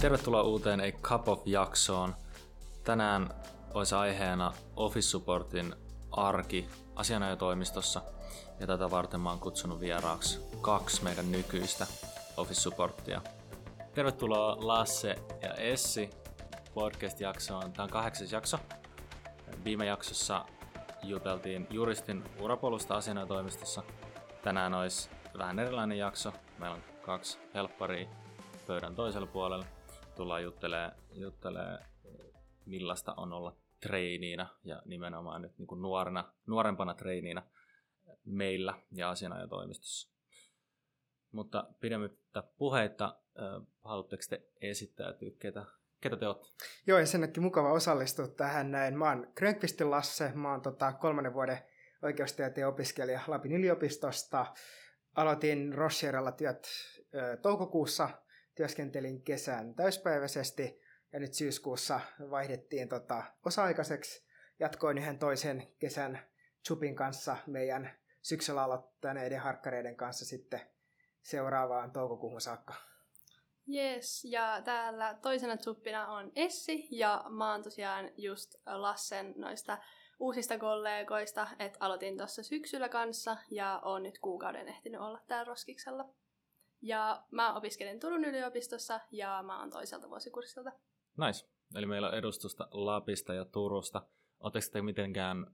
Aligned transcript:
Tervetuloa 0.00 0.42
uuteen 0.42 0.80
A 0.80 0.92
Cup 1.02 1.28
of-jaksoon. 1.28 2.14
Tänään 2.84 3.30
olisi 3.74 3.94
aiheena 3.94 4.52
Office 4.76 5.08
Supportin 5.08 5.74
arki 6.12 6.68
asianajotoimistossa. 6.96 8.02
Ja 8.60 8.66
tätä 8.66 8.90
varten 8.90 9.20
mä 9.20 9.30
oon 9.30 9.38
kutsunut 9.38 9.80
vieraaksi 9.80 10.40
kaksi 10.60 11.04
meidän 11.04 11.32
nykyistä 11.32 11.86
Office 12.36 12.60
Supporttia. 12.60 13.22
Tervetuloa 13.94 14.56
Lasse 14.60 15.14
ja 15.42 15.54
Essi 15.54 16.10
podcast-jaksoon. 16.74 17.72
Tämä 17.72 17.84
on 17.84 17.90
kahdeksas 17.90 18.32
jakso. 18.32 18.58
Viime 19.64 19.86
jaksossa 19.86 20.44
juteltiin 21.02 21.66
juristin 21.70 22.24
urapolusta 22.40 22.94
asianajotoimistossa. 22.94 23.82
Tänään 24.42 24.74
olisi 24.74 25.10
vähän 25.38 25.58
erilainen 25.58 25.98
jakso. 25.98 26.32
Meillä 26.58 26.76
on 26.76 26.82
kaksi 27.02 27.38
helpparia 27.54 28.08
pöydän 28.66 28.94
toisella 28.94 29.26
puolella. 29.26 29.66
Tullaan 30.16 30.42
juttelee, 30.42 30.90
juttelee 31.12 31.78
millaista 32.66 33.14
on 33.16 33.32
olla 33.32 33.56
treiniinä 33.80 34.46
ja 34.64 34.82
nimenomaan 34.84 35.42
nyt 35.42 35.58
niin 35.58 35.66
kuin 35.66 35.82
nuorena, 35.82 36.32
nuorempana 36.46 36.94
treiniinä 36.94 37.42
meillä 38.24 38.74
ja 38.92 39.10
asianajotoimistossa. 39.10 40.10
Mutta 41.32 41.66
pidemmittä 41.80 42.42
puheita, 42.58 43.16
haluatteko 43.84 44.22
te 44.30 44.42
esittäytyä, 44.60 45.30
ketä, 45.38 45.64
ketä 46.00 46.16
te 46.16 46.26
olette? 46.26 46.48
Joo, 46.86 46.98
ensinnäkin 46.98 47.42
mukava 47.42 47.72
osallistua 47.72 48.28
tähän 48.28 48.70
näin. 48.70 48.98
Mä 48.98 49.08
oon 49.08 49.32
Grönkvistin 49.36 49.90
Lasse, 49.90 50.32
mä 50.34 50.50
oon 50.50 50.62
tota, 50.62 50.92
kolmannen 50.92 51.34
vuoden 51.34 51.58
oikeustieteen 52.02 52.68
opiskelija 52.68 53.20
Lapin 53.26 53.52
yliopistosta. 53.52 54.46
Aloitin 55.14 55.74
Rocherella 55.74 56.32
työt 56.32 56.68
ö, 57.14 57.36
toukokuussa, 57.36 58.08
työskentelin 58.60 59.22
kesän 59.22 59.74
täyspäiväisesti 59.74 60.80
ja 61.12 61.20
nyt 61.20 61.34
syyskuussa 61.34 62.00
vaihdettiin 62.30 62.88
tota, 62.88 63.22
osa-aikaiseksi. 63.46 64.24
Jatkoin 64.58 64.98
yhden 64.98 65.18
toisen 65.18 65.66
kesän 65.78 66.20
Chupin 66.66 66.96
kanssa 66.96 67.36
meidän 67.46 67.90
syksyllä 68.22 68.62
aloittaneiden 68.62 69.40
harkkareiden 69.40 69.96
kanssa 69.96 70.24
sitten 70.24 70.60
seuraavaan 71.22 71.92
toukokuuhun 71.92 72.40
saakka. 72.40 72.74
Yes, 73.74 74.24
ja 74.24 74.62
täällä 74.64 75.18
toisena 75.22 75.56
suppina 75.56 76.08
on 76.08 76.32
Essi, 76.36 76.88
ja 76.90 77.24
mä 77.28 77.52
oon 77.52 77.62
tosiaan 77.62 78.10
just 78.16 78.54
Lassen 78.66 79.34
noista 79.36 79.78
uusista 80.18 80.58
kollegoista, 80.58 81.48
että 81.58 81.78
aloitin 81.80 82.16
tuossa 82.16 82.42
syksyllä 82.42 82.88
kanssa, 82.88 83.36
ja 83.50 83.80
oon 83.84 84.02
nyt 84.02 84.18
kuukauden 84.18 84.68
ehtinyt 84.68 85.00
olla 85.00 85.20
täällä 85.26 85.44
Roskiksella. 85.44 86.19
Ja 86.82 87.22
mä 87.30 87.54
opiskelen 87.54 88.00
Turun 88.00 88.24
yliopistossa, 88.24 89.00
ja 89.10 89.42
mä 89.46 89.60
oon 89.60 89.70
toiselta 89.70 90.10
vuosikurssilta. 90.10 90.72
Nice. 91.26 91.46
Eli 91.74 91.86
meillä 91.86 92.08
on 92.08 92.14
edustusta 92.14 92.68
Lapista 92.70 93.34
ja 93.34 93.44
Turusta. 93.44 94.02
Oletteko 94.40 94.66
te 94.72 94.82
mitenkään 94.82 95.46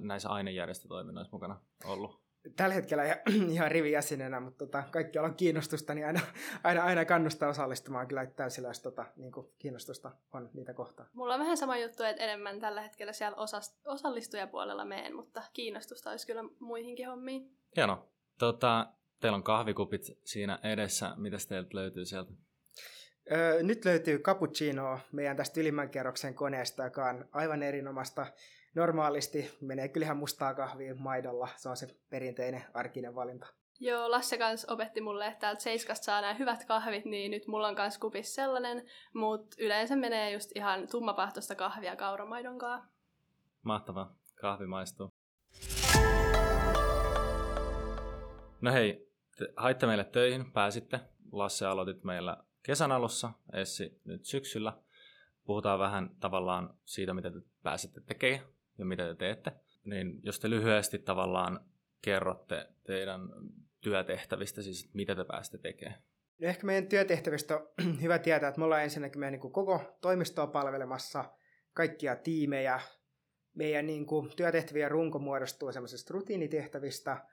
näissä 0.00 0.28
ainejärjestötoiminnoissa 0.28 1.32
mukana 1.32 1.60
ollut? 1.84 2.24
Tällä 2.56 2.74
hetkellä 2.74 3.02
ihan 3.48 3.70
rivijäsenenä, 3.76 4.40
mutta 4.40 4.66
tota, 4.66 4.82
kaikki 4.90 5.18
on 5.18 5.34
kiinnostusta, 5.34 5.94
niin 5.94 6.06
aina, 6.06 6.20
aina, 6.64 6.84
aina 6.84 7.04
kannustaa 7.04 7.48
osallistumaan 7.48 8.08
kyllä 8.08 8.26
täysillä, 8.26 8.68
jos 8.68 8.80
tota, 8.80 9.06
niin 9.16 9.32
kuin 9.32 9.46
kiinnostusta 9.58 10.10
on 10.32 10.50
niitä 10.52 10.74
kohtaan. 10.74 11.08
Mulla 11.12 11.34
on 11.34 11.40
vähän 11.40 11.56
sama 11.56 11.78
juttu, 11.78 12.02
että 12.02 12.24
enemmän 12.24 12.60
tällä 12.60 12.82
hetkellä 12.82 13.12
siellä 13.12 13.36
osast- 13.36 13.80
osallistujapuolella 13.84 14.84
meen, 14.84 15.16
mutta 15.16 15.42
kiinnostusta 15.52 16.10
olisi 16.10 16.26
kyllä 16.26 16.42
muihinkin 16.58 17.08
hommiin. 17.08 17.56
Hienoa. 17.76 18.08
Tota, 18.38 18.86
teillä 19.24 19.36
on 19.36 19.42
kahvikupit 19.42 20.02
siinä 20.24 20.58
edessä. 20.62 21.14
Mitä 21.16 21.36
teiltä 21.48 21.70
löytyy 21.72 22.04
sieltä? 22.04 22.32
Öö, 23.32 23.62
nyt 23.62 23.84
löytyy 23.84 24.18
cappuccino 24.18 24.98
meidän 25.12 25.36
tästä 25.36 25.60
ylimmän 25.60 25.90
kerroksen 25.90 26.34
koneesta, 26.34 26.84
joka 26.84 27.08
on 27.08 27.28
aivan 27.32 27.62
erinomaista. 27.62 28.26
Normaalisti 28.74 29.50
menee 29.60 29.88
kyllähän 29.88 30.16
mustaa 30.16 30.54
kahvia 30.54 30.94
maidolla, 30.94 31.48
se 31.56 31.68
on 31.68 31.76
se 31.76 31.86
perinteinen 32.10 32.64
arkinen 32.74 33.14
valinta. 33.14 33.46
Joo, 33.80 34.10
Lasse 34.10 34.38
kans 34.38 34.64
opetti 34.64 35.00
mulle, 35.00 35.26
että 35.26 35.40
täältä 35.40 35.62
Seiskasta 35.62 36.04
saa 36.04 36.20
nämä 36.20 36.34
hyvät 36.34 36.64
kahvit, 36.64 37.04
niin 37.04 37.30
nyt 37.30 37.46
mulla 37.46 37.68
on 37.68 37.76
kans 37.76 37.98
kupis 37.98 38.34
sellainen, 38.34 38.86
mutta 39.14 39.56
yleensä 39.58 39.96
menee 39.96 40.32
just 40.32 40.50
ihan 40.54 40.88
tummapahtoista 40.90 41.54
kahvia 41.54 41.96
kauramaidon 41.96 42.58
kanssa. 42.58 42.90
Mahtavaa, 43.62 44.16
kahvi 44.34 44.66
maistuu. 44.66 45.08
No 48.60 48.72
hei, 48.72 49.13
haitte 49.56 49.86
meille 49.86 50.04
töihin, 50.04 50.52
pääsitte. 50.52 51.00
Lasse 51.32 51.66
aloitit 51.66 52.04
meillä 52.04 52.36
kesän 52.62 52.92
alussa, 52.92 53.30
Essi 53.52 54.00
nyt 54.04 54.24
syksyllä. 54.24 54.72
Puhutaan 55.44 55.78
vähän 55.78 56.10
tavallaan 56.20 56.74
siitä, 56.84 57.14
mitä 57.14 57.30
te 57.30 57.40
pääsette 57.62 58.00
tekemään 58.00 58.44
ja 58.78 58.84
mitä 58.84 59.06
te 59.06 59.14
teette. 59.14 59.52
Niin 59.84 60.20
jos 60.22 60.40
te 60.40 60.50
lyhyesti 60.50 60.98
tavallaan 60.98 61.60
kerrotte 62.02 62.68
teidän 62.84 63.20
työtehtävistä, 63.80 64.62
siis 64.62 64.90
mitä 64.94 65.14
te 65.14 65.24
pääsette 65.24 65.58
tekemään? 65.58 66.02
No 66.38 66.48
ehkä 66.48 66.66
meidän 66.66 66.86
työtehtävistä 66.86 67.56
on 67.56 67.68
hyvä 68.02 68.18
tietää, 68.18 68.48
että 68.48 68.58
me 68.58 68.64
ollaan 68.64 68.82
ensinnäkin 68.82 69.20
meidän 69.20 69.40
niin 69.40 69.52
koko 69.52 69.98
toimistoa 70.00 70.46
palvelemassa 70.46 71.24
kaikkia 71.72 72.16
tiimejä. 72.16 72.80
Meidän 73.54 73.86
niin 73.86 74.06
kuin, 74.06 74.36
työtehtävien 74.36 74.90
runko 74.90 75.18
muodostuu 75.18 75.72
semmoisista 75.72 76.14
rutiinitehtävistä, 76.14 77.24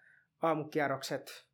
aamukierrokset, 0.41 1.50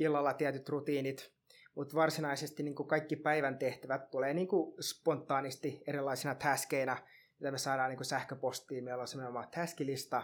illalla 0.00 0.34
tietyt 0.34 0.68
rutiinit, 0.68 1.32
mutta 1.74 1.96
varsinaisesti 1.96 2.62
niin 2.62 2.74
kaikki 2.74 3.16
päivän 3.16 3.58
tehtävät 3.58 4.10
tulee 4.10 4.34
niin 4.34 4.48
spontaanisti 4.80 5.82
erilaisina 5.86 6.34
taskeina, 6.34 6.96
mitä 7.38 7.50
me 7.50 7.58
saadaan 7.58 7.90
niin 7.90 8.04
sähköpostiin. 8.04 8.84
Meillä 8.84 9.00
on 9.00 9.08
semmoinen 9.08 9.30
oma 9.30 9.46
taskilista, 9.46 10.22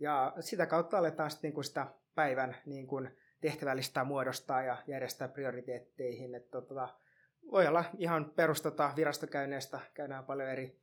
ja 0.00 0.32
sitä 0.40 0.66
kautta 0.66 0.98
aletaan 0.98 1.30
sitten 1.30 1.52
niin 1.52 1.64
sitä 1.64 1.86
päivän 2.14 2.56
niin 2.66 2.86
kuin 2.86 3.10
tehtävälistaa 3.40 4.04
muodostaa 4.04 4.62
ja 4.62 4.76
järjestää 4.86 5.28
prioriteetteihin. 5.28 6.34
Että 6.34 6.50
tota, 6.50 6.88
voi 7.50 7.66
olla 7.66 7.84
ihan 7.98 8.30
perustota 8.30 8.92
virastokäynneistä, 8.96 9.80
käydään 9.94 10.24
paljon 10.24 10.48
eri 10.48 10.80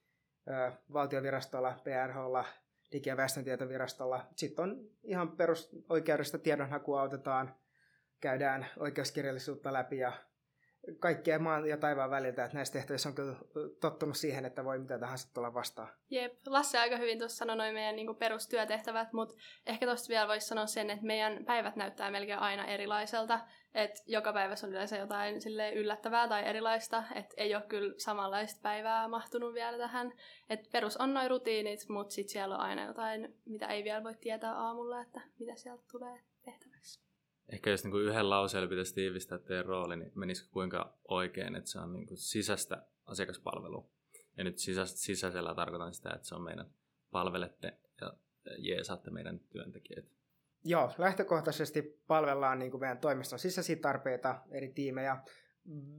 ö, 0.47 0.71
valtiovirastolla, 0.93 1.79
PRHlla, 1.83 2.45
Digi- 2.91 3.09
ja 3.09 3.17
väestöntietovirastalla. 3.17 4.25
Sitten 4.35 4.63
on 4.63 4.89
ihan 5.03 5.31
perusoikeudesta 5.31 6.37
tiedonhakua 6.37 7.01
autetaan, 7.01 7.55
käydään 8.21 8.65
oikeuskirjallisuutta 8.79 9.73
läpi 9.73 9.97
ja 9.97 10.11
kaikkea 10.99 11.39
maan 11.39 11.67
ja 11.67 11.77
taivaan 11.77 12.09
väliltä, 12.09 12.45
että 12.45 12.57
näissä 12.57 12.73
tehtävissä 12.73 13.09
on 13.09 13.15
kyllä 13.15 13.35
tottunut 13.81 14.17
siihen, 14.17 14.45
että 14.45 14.65
voi 14.65 14.79
mitä 14.79 14.99
tahansa 14.99 15.33
tulla 15.33 15.53
vastaan. 15.53 15.89
Jep, 16.09 16.33
Lasse 16.47 16.79
aika 16.79 16.97
hyvin 16.97 17.19
tuossa 17.19 17.37
sanoi 17.37 17.55
noin 17.55 17.73
meidän 17.73 17.95
niin 17.95 18.15
perustyötehtävät, 18.15 19.13
mutta 19.13 19.35
ehkä 19.65 19.85
tuosta 19.85 20.09
vielä 20.09 20.27
voisi 20.27 20.47
sanoa 20.47 20.65
sen, 20.65 20.89
että 20.89 21.05
meidän 21.05 21.45
päivät 21.45 21.75
näyttää 21.75 22.11
melkein 22.11 22.39
aina 22.39 22.65
erilaiselta, 22.65 23.39
että 23.73 24.01
joka 24.05 24.33
päivä 24.33 24.55
on 24.63 24.69
yleensä 24.69 24.97
jotain 24.97 25.35
yllättävää 25.75 26.27
tai 26.27 26.45
erilaista, 26.45 27.03
että 27.15 27.33
ei 27.37 27.55
ole 27.55 27.63
kyllä 27.63 27.93
samanlaista 27.97 28.59
päivää 28.63 29.07
mahtunut 29.07 29.53
vielä 29.53 29.77
tähän, 29.77 30.13
että 30.49 30.69
perus 30.71 30.97
on 30.97 31.13
noin 31.13 31.29
rutiinit, 31.29 31.79
mutta 31.89 32.13
sitten 32.13 32.31
siellä 32.31 32.55
on 32.55 32.61
aina 32.61 32.85
jotain, 32.85 33.35
mitä 33.45 33.67
ei 33.67 33.83
vielä 33.83 34.03
voi 34.03 34.15
tietää 34.15 34.53
aamulla, 34.53 35.01
että 35.01 35.21
mitä 35.39 35.55
sieltä 35.55 35.83
tulee 35.91 36.19
tehtäväksi 36.45 37.05
ehkä 37.49 37.69
jos 37.69 37.83
niinku 37.83 37.97
yhden 37.97 38.29
lauseella 38.29 38.69
pitäisi 38.69 38.93
tiivistää 38.93 39.37
teidän 39.37 39.65
rooli, 39.65 39.95
niin 39.95 40.11
menisikö 40.15 40.49
kuinka 40.51 40.97
oikein, 41.07 41.55
että 41.55 41.69
se 41.69 41.79
on 41.79 41.93
niinku 41.93 42.15
sisäistä 42.15 42.85
asiakaspalvelua. 43.05 43.89
Ja 44.37 44.43
nyt 44.43 44.57
sisäis- 44.57 44.95
sisäisellä 44.95 45.55
tarkoitan 45.55 45.93
sitä, 45.93 46.09
että 46.09 46.27
se 46.27 46.35
on 46.35 46.41
meidän 46.41 46.69
palvelette 47.11 47.77
ja 48.01 48.13
jeesaatte 48.57 49.11
meidän 49.11 49.39
työntekijöitä. 49.39 50.09
Joo, 50.63 50.91
lähtökohtaisesti 50.97 51.99
palvellaan 52.07 52.59
niin 52.59 52.71
kuin 52.71 52.81
meidän 52.81 52.97
toimiston 52.97 53.39
sisäisiä 53.39 53.75
tarpeita, 53.75 54.41
eri 54.51 54.69
tiimejä. 54.69 55.17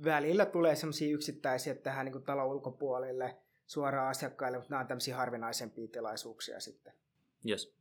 Välillä 0.04 0.46
tulee 0.46 0.76
sellaisia 0.76 1.14
yksittäisiä 1.14 1.74
tähän 1.74 2.04
niin 2.04 2.12
kuin 2.12 2.24
talon 2.24 2.46
ulkopuolelle 2.46 3.36
suoraan 3.66 4.10
asiakkaille, 4.10 4.58
mutta 4.58 4.70
nämä 4.70 4.80
on 4.80 4.86
tämmöisiä 4.86 5.16
harvinaisempia 5.16 5.88
tilaisuuksia 5.88 6.60
sitten. 6.60 6.92
Yes. 7.48 7.74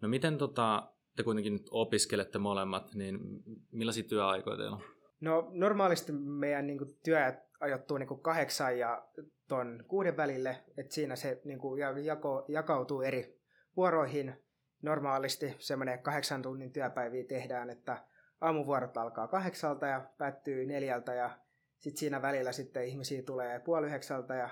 No 0.00 0.08
miten 0.08 0.38
tota, 0.38 0.92
te 1.16 1.22
kuitenkin 1.22 1.52
nyt 1.52 1.68
opiskelette 1.70 2.38
molemmat, 2.38 2.94
niin 2.94 3.18
millaisia 3.72 4.04
työaikoja 4.04 4.56
teillä 4.56 4.76
on? 4.76 4.82
No 5.20 5.48
normaalisti 5.52 6.12
meidän 6.12 6.66
niin 6.66 6.78
kuin, 6.78 6.90
työ 7.04 7.18
ajoittuu 7.60 7.98
niin 7.98 8.08
kuin 8.08 8.20
kahdeksan 8.20 8.78
ja 8.78 9.08
ton 9.48 9.84
kuuden 9.88 10.16
välille, 10.16 10.64
että 10.76 10.94
siinä 10.94 11.16
se 11.16 11.40
niin 11.44 11.58
kuin, 11.58 11.80
jako, 12.04 12.44
jakautuu 12.48 13.02
eri 13.02 13.40
vuoroihin. 13.76 14.34
Normaalisti 14.82 15.54
semmoinen 15.58 16.02
kahdeksan 16.02 16.42
tunnin 16.42 16.72
työpäiviä 16.72 17.24
tehdään, 17.24 17.70
että 17.70 18.06
aamuvuorot 18.40 18.96
alkaa 18.96 19.28
kahdeksalta 19.28 19.86
ja 19.86 20.10
päättyy 20.18 20.66
neljältä 20.66 21.14
ja 21.14 21.38
sitten 21.78 21.98
siinä 21.98 22.22
välillä 22.22 22.52
sitten 22.52 22.84
ihmisiä 22.86 23.22
tulee 23.22 23.60
puoli 23.60 23.86
yhdeksältä 23.86 24.34
ja 24.34 24.48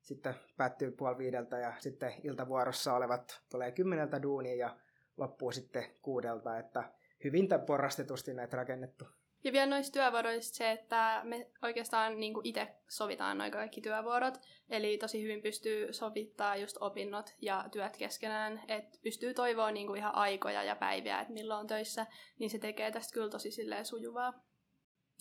sitten 0.00 0.34
päättyy 0.56 0.90
puoli 0.90 1.18
viideltä 1.18 1.58
ja 1.58 1.72
sitten 1.78 2.12
iltavuorossa 2.22 2.94
olevat 2.94 3.40
tulee 3.50 3.72
kymmeneltä 3.72 4.22
duunia 4.22 4.54
ja 4.54 4.76
loppuu 5.16 5.52
sitten 5.52 5.84
kuudelta, 6.02 6.58
että 6.58 6.92
hyvin 7.24 7.48
porrastetusti 7.66 8.34
näitä 8.34 8.56
rakennettu. 8.56 9.04
Ja 9.44 9.52
vielä 9.52 9.66
noista 9.66 9.92
työvuoroista 9.92 10.56
se, 10.56 10.70
että 10.70 11.20
me 11.24 11.50
oikeastaan 11.62 12.20
niin 12.20 12.34
itse 12.44 12.68
sovitaan 12.88 13.38
noin 13.38 13.52
kaikki 13.52 13.80
työvuorot. 13.80 14.40
Eli 14.68 14.98
tosi 14.98 15.22
hyvin 15.22 15.42
pystyy 15.42 15.92
sovittaa 15.92 16.56
just 16.56 16.76
opinnot 16.80 17.34
ja 17.42 17.64
työt 17.72 17.96
keskenään. 17.96 18.62
Että 18.68 18.98
pystyy 19.02 19.34
toivoa 19.34 19.70
niin 19.70 19.86
kuin 19.86 19.98
ihan 19.98 20.14
aikoja 20.14 20.62
ja 20.62 20.76
päiviä, 20.76 21.20
että 21.20 21.32
milloin 21.32 21.60
on 21.60 21.66
töissä. 21.66 22.06
Niin 22.38 22.50
se 22.50 22.58
tekee 22.58 22.90
tästä 22.90 23.14
kyllä 23.14 23.30
tosi 23.30 23.50
silleen 23.50 23.86
sujuvaa. 23.86 24.32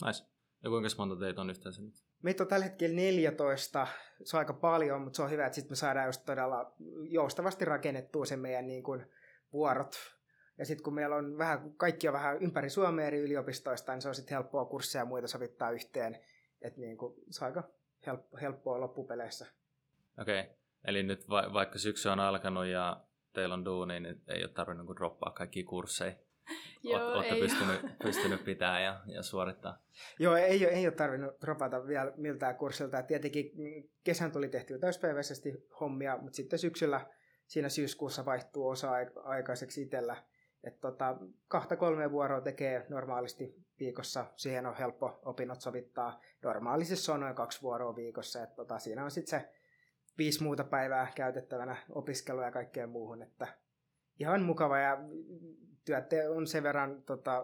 Nice. 0.06 0.25
Ja 0.63 0.69
kuinka 0.69 0.90
monta 0.98 1.16
teitä 1.16 1.42
on 1.42 1.50
yhteensä 1.50 1.81
nyt? 1.81 1.94
Meitä 2.22 2.44
on 2.44 2.50
tällä 2.50 2.66
hetkellä 2.66 2.95
14, 2.95 3.88
se 4.24 4.38
on 4.38 4.40
aika 4.40 4.54
paljon, 4.54 5.01
mutta 5.01 5.18
se 5.18 5.24
on 5.24 5.31
hyvä, 5.31 5.45
että 5.45 5.56
sitten 5.56 5.72
me 5.72 5.75
saadaan 5.75 6.06
just 6.06 6.25
todella 6.25 6.75
joustavasti 7.10 7.66
rakennettua 7.66 8.25
se 8.25 8.36
meidän 8.36 8.68
niin 8.68 8.84
kuin, 8.84 9.06
vuorot. 9.54 9.96
Ja 10.58 10.66
sitten 10.66 10.84
kun 10.84 10.94
meillä 10.94 11.16
on 11.16 11.38
vähän, 11.38 11.74
kaikki 11.74 12.08
on 12.08 12.14
vähän 12.14 12.44
ympäri 12.44 12.70
Suomea 12.70 13.08
eri 13.08 13.20
yliopistoista, 13.20 13.92
niin 13.92 14.02
se 14.02 14.10
on 14.10 14.16
sitten 14.16 14.36
helppoa 14.36 14.66
kursseja 14.66 15.02
ja 15.02 15.06
muita 15.06 15.28
sovittaa 15.28 15.72
yhteen. 15.72 16.20
Että 16.62 16.80
niin 16.80 16.98
kuin, 16.98 17.16
se 17.30 17.46
on 17.46 17.52
aika 17.52 17.70
helppo, 18.06 18.38
helppoa 18.38 18.80
loppupeleissä. 18.80 19.46
Okei, 20.22 20.40
okay. 20.40 20.54
eli 20.86 21.04
nyt 21.04 21.30
va- 21.30 21.54
vaikka 21.54 21.80
syksy 21.80 22.10
on 22.10 22.20
alkanut 22.20 22.66
ja 22.66 23.04
teillä 23.34 23.54
on 23.54 23.66
duuni, 23.66 24.00
niin 24.00 24.22
ei 24.28 24.44
ole 24.44 24.52
tarvinnut 24.52 24.88
niin 24.88 24.96
droppaa 24.96 25.32
kaikki 25.32 25.64
kursseja. 25.64 26.14
Joo, 26.84 27.14
Olette 27.14 27.36
pystynyt, 27.36 27.98
pystynyt 28.04 28.46
pitää 28.46 28.82
ja, 28.82 29.02
ja 29.06 29.24
suorittaa. 29.24 29.78
Joo, 30.20 30.36
ei, 30.36 30.66
ei 30.66 30.88
ole 30.88 30.96
tarvinnut 30.96 31.42
dropata 31.42 31.88
vielä 31.88 32.14
miltään 32.18 32.56
kurssilta. 32.56 33.04
Tietenkin 33.04 33.52
kesän 34.04 34.32
tuli 34.32 34.50
tehty 34.50 34.80
täyspäiväisesti 34.80 35.68
hommia, 35.80 36.18
mutta 36.18 36.36
sitten 36.36 36.60
syksyllä 36.60 37.06
siinä 37.54 37.70
syyskuussa 37.70 38.26
vaihtuu 38.26 38.68
osa 38.68 38.92
aikaiseksi 39.24 39.82
itsellä. 39.82 40.24
Että 40.64 40.82
tota, 40.82 41.18
kahta 41.48 41.76
kolme 41.76 42.12
vuoroa 42.12 42.42
tekee 42.42 42.86
normaalisti 42.90 43.56
viikossa. 43.80 44.26
Siihen 44.36 44.66
on 44.66 44.76
helppo 44.76 45.20
opinnot 45.26 45.62
sovittaa. 45.62 46.22
Normaalisesti 46.44 47.12
on 47.12 47.20
noin 47.20 47.36
kaksi 47.36 47.62
vuoroa 47.62 47.96
viikossa. 47.96 48.44
Että 48.44 48.56
tota, 48.56 48.80
siinä 48.80 49.04
on 49.04 49.12
sitten 49.12 49.40
se 49.40 49.50
viisi 50.18 50.44
muuta 50.44 50.64
päivää 50.64 51.12
käytettävänä 51.16 51.78
opiskelua 51.90 52.44
ja 52.44 52.52
kaikkeen 52.52 52.90
muuhun. 52.90 53.22
Että 53.22 53.48
ihan 54.20 54.42
mukava 54.42 54.80
ja 54.80 54.98
työt 55.86 56.06
on 56.30 56.48
sen 56.48 56.64
verran 56.64 57.04
tota, 57.04 57.44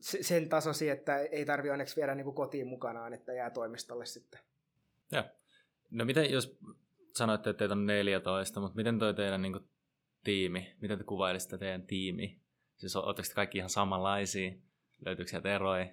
sen 0.00 0.48
tasosi, 0.48 0.90
että 0.90 1.18
ei 1.18 1.44
tarvi 1.44 1.70
onneksi 1.70 1.96
viedä 1.96 2.14
niin 2.14 2.34
kotiin 2.34 2.66
mukanaan, 2.66 3.12
että 3.12 3.32
jää 3.32 3.50
toimistolle 3.50 4.06
sitten. 4.06 4.40
Ja. 5.12 5.30
No 5.90 6.04
miten, 6.04 6.32
jos 6.32 6.58
sanoitte, 7.16 7.50
että 7.50 7.58
teitä 7.58 7.74
on 7.74 7.86
14, 7.86 8.60
mutta 8.60 8.76
miten 8.76 8.98
toi 8.98 9.14
teidän 9.14 9.42
niin 9.42 9.52
kuin, 9.52 9.64
tiimi, 10.24 10.76
miten 10.80 10.98
te 10.98 11.04
kuvailisitte 11.04 11.58
teidän 11.58 11.82
tiimi? 11.82 12.40
Siis 12.76 12.96
oletteko 12.96 13.28
te 13.28 13.34
kaikki 13.34 13.58
ihan 13.58 13.70
samanlaisia? 13.70 14.52
Löytyykö 15.06 15.30
sieltä 15.30 15.54
eroja? 15.54 15.86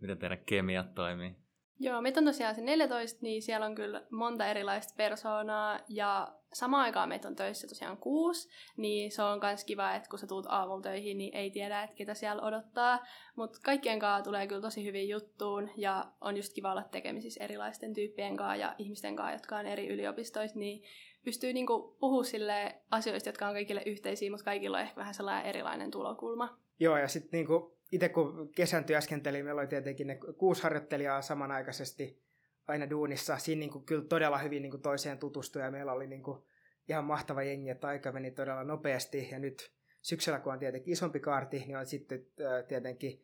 Miten 0.00 0.18
teidän 0.18 0.44
kemiat 0.46 0.94
toimii? 0.94 1.36
Joo, 1.80 2.02
meitä 2.02 2.20
on 2.20 2.26
tosiaan 2.26 2.54
se 2.54 2.60
14, 2.60 3.18
niin 3.22 3.42
siellä 3.42 3.66
on 3.66 3.74
kyllä 3.74 4.06
monta 4.10 4.46
erilaista 4.46 4.94
persoonaa 4.96 5.80
ja 5.88 6.37
samaan 6.52 6.82
aikaan 6.82 7.08
meitä 7.08 7.28
on 7.28 7.36
töissä 7.36 7.66
tosiaan 7.66 7.96
kuusi, 7.96 8.48
niin 8.76 9.12
se 9.12 9.22
on 9.22 9.40
myös 9.42 9.64
kiva, 9.64 9.94
että 9.94 10.08
kun 10.08 10.18
sä 10.18 10.26
tuut 10.26 10.46
aamulla 10.48 10.82
töihin, 10.82 11.18
niin 11.18 11.36
ei 11.36 11.50
tiedä, 11.50 11.82
että 11.82 11.96
ketä 11.96 12.14
siellä 12.14 12.42
odottaa. 12.42 13.06
Mutta 13.36 13.58
kaikkien 13.64 13.98
kanssa 13.98 14.24
tulee 14.24 14.46
kyllä 14.46 14.60
tosi 14.60 14.84
hyvin 14.84 15.08
juttuun 15.08 15.70
ja 15.76 16.12
on 16.20 16.36
just 16.36 16.52
kiva 16.52 16.70
olla 16.70 16.82
tekemisissä 16.82 17.44
erilaisten 17.44 17.94
tyyppien 17.94 18.36
kanssa 18.36 18.56
ja 18.56 18.74
ihmisten 18.78 19.16
kanssa, 19.16 19.32
jotka 19.32 19.56
on 19.56 19.66
eri 19.66 19.88
yliopistoissa, 19.88 20.58
niin 20.58 20.82
pystyy 21.24 21.52
niinku 21.52 21.96
puhua 22.00 22.24
sille 22.24 22.74
asioista, 22.90 23.28
jotka 23.28 23.48
on 23.48 23.54
kaikille 23.54 23.82
yhteisiä, 23.86 24.30
mutta 24.30 24.44
kaikilla 24.44 24.76
on 24.76 24.82
ehkä 24.82 24.96
vähän 24.96 25.14
sellainen 25.14 25.46
erilainen 25.46 25.90
tulokulma. 25.90 26.58
Joo, 26.80 26.96
ja 26.96 27.08
sitten 27.08 27.38
niinku 27.38 27.78
itse 27.92 28.08
kun 28.08 28.52
kesän 28.56 28.84
työskentelin, 28.84 29.44
meillä 29.44 29.60
oli 29.60 29.68
tietenkin 29.68 30.06
ne 30.06 30.18
kuusi 30.38 30.62
harjoittelijaa 30.62 31.22
samanaikaisesti 31.22 32.27
aina 32.68 32.90
duunissa. 32.90 33.38
Siinä 33.38 33.60
niin 33.60 33.70
kuin, 33.70 33.84
kyllä 33.84 34.04
todella 34.04 34.38
hyvin 34.38 34.62
niin 34.62 34.70
kuin, 34.70 34.82
toiseen 34.82 35.18
tutustui 35.18 35.62
ja 35.62 35.70
meillä 35.70 35.92
oli 35.92 36.06
niin 36.06 36.22
kuin, 36.22 36.42
ihan 36.88 37.04
mahtava 37.04 37.42
jengi, 37.42 37.70
että 37.70 37.86
aika 37.86 38.12
meni 38.12 38.30
todella 38.30 38.64
nopeasti. 38.64 39.28
Ja 39.30 39.38
nyt 39.38 39.72
syksyllä, 40.02 40.40
kun 40.40 40.52
on 40.52 40.58
tietenkin 40.58 40.92
isompi 40.92 41.20
kaarti, 41.20 41.58
niin 41.58 41.76
on 41.76 41.86
sitten 41.86 42.26
äh, 42.40 42.64
tietenkin 42.68 43.22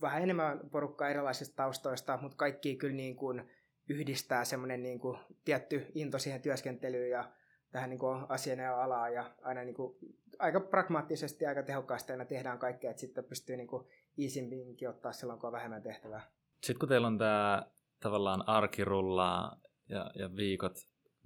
vähän 0.00 0.22
enemmän 0.22 0.60
porukkaa 0.70 1.08
erilaisista 1.08 1.56
taustoista, 1.56 2.18
mutta 2.22 2.36
kaikki 2.36 2.76
kyllä 2.76 2.96
niin 2.96 3.16
kuin, 3.16 3.50
yhdistää 3.88 4.44
semmoinen 4.44 4.82
niin 4.82 4.98
kuin, 4.98 5.18
tietty 5.44 5.86
into 5.94 6.18
siihen 6.18 6.42
työskentelyyn 6.42 7.10
ja 7.10 7.32
tähän 7.70 7.90
niin 7.90 8.00
asian 8.28 8.58
ja 8.58 8.82
alaan 8.82 9.14
ja 9.14 9.30
aina 9.42 9.64
niin 9.64 9.74
kuin, 9.74 9.96
aika 10.38 10.60
pragmaattisesti 10.60 11.44
ja 11.44 11.48
aika 11.48 11.62
tehokkaasti 11.62 12.12
aina 12.12 12.24
tehdään 12.24 12.58
kaikkea, 12.58 12.90
että 12.90 13.00
sitten 13.00 13.24
pystyy 13.24 13.56
niin 13.56 13.66
kuin 13.66 13.86
easympinkin 14.24 14.88
ottaa 14.88 15.12
silloin, 15.12 15.40
kun 15.40 15.46
on 15.46 15.52
vähemmän 15.52 15.82
tehtävää. 15.82 16.30
Sitten 16.62 16.78
kun 16.78 16.88
teillä 16.88 17.06
on 17.06 17.18
tämä 17.18 17.66
tavallaan 18.00 18.48
arki 18.48 18.84
rullaa 18.84 19.56
ja, 19.88 20.10
ja 20.14 20.36
viikot, 20.36 20.76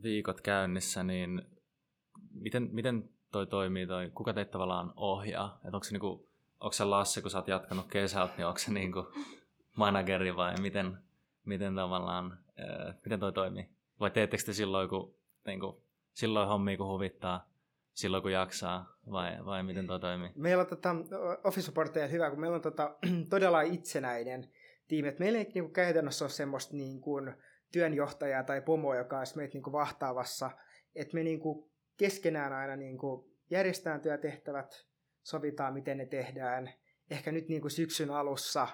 viikot 0.03 0.41
käynnissä, 0.41 1.03
niin 1.03 1.43
miten, 2.35 2.69
miten 2.73 3.11
toi 3.33 3.47
toimii, 3.47 3.87
toi, 3.87 4.11
kuka 4.15 4.35
teitä 4.35 4.51
tavallaan 4.51 4.93
ohjaa? 4.97 5.61
Et 5.69 5.75
onko 5.75 5.85
se, 5.85 5.93
niinku, 5.93 6.29
onko 6.61 6.73
se 6.73 6.85
Lasse, 6.85 7.23
kun 7.23 7.31
sä 7.31 7.39
oot 7.39 7.49
jatkanut 7.49 7.87
kesältä, 7.87 8.35
niin 8.37 8.47
onko 8.47 8.59
se 8.59 8.73
niinku 8.73 9.13
manageri 9.77 10.37
vai 10.37 10.55
miten, 10.61 10.99
miten 11.45 11.75
tavallaan, 11.75 12.39
äh, 12.61 12.95
miten 13.05 13.21
toi 13.21 13.33
toimii? 13.33 13.69
Vai 14.01 14.11
teettekö 14.11 14.43
te 14.45 14.53
silloin, 14.53 14.89
kun 14.89 15.15
niinku, 15.47 15.83
silloin 16.15 16.49
hommia 16.49 16.77
kun 16.77 16.87
huvittaa, 16.87 17.49
silloin 17.95 18.23
kun 18.23 18.33
jaksaa, 18.33 18.97
vai, 19.11 19.45
vai 19.45 19.63
miten 19.63 19.87
toi 19.87 20.01
toimii? 20.01 20.31
Meillä 20.35 20.61
on 20.61 20.67
tota, 20.67 20.97
Office 21.45 21.67
Supporteja 21.67 22.07
hyvä, 22.07 22.31
kun 22.31 22.41
meillä 22.41 22.55
on 22.57 22.63
tota, 22.63 22.97
todella 23.31 23.63
itsenäinen 23.63 24.51
tiimi. 24.89 25.09
Et 25.09 25.19
meillä 25.19 25.39
ei 25.39 25.45
niin 25.45 25.65
kuin, 25.65 25.73
käytännössä 25.73 26.25
ole 26.25 26.31
semmoista 26.31 26.77
niin 26.77 27.01
kuin, 27.01 27.35
työnjohtajaa 27.73 28.43
tai 28.43 28.61
pomoa, 28.61 28.97
joka 28.97 29.19
olisi 29.19 29.37
meitä 29.37 29.55
niin 29.55 29.63
kuin, 29.63 29.73
vahtaavassa. 29.73 30.51
Että 30.95 31.15
me 31.15 31.23
niin 31.23 31.41
kuin, 31.41 31.71
keskenään 31.97 32.53
aina 32.53 32.77
niin 32.77 32.99
kuin, 32.99 33.33
järjestetään 33.51 34.01
työtehtävät, 34.01 34.87
sovitaan 35.23 35.75
miten 35.75 35.99
ne 35.99 36.07
tehdään. 36.07 36.73
Ehkä 37.11 37.33
nyt 37.33 37.49
niin 37.49 37.61
kuin, 37.61 37.71
syksyn 37.71 38.11
alussa 38.11 38.69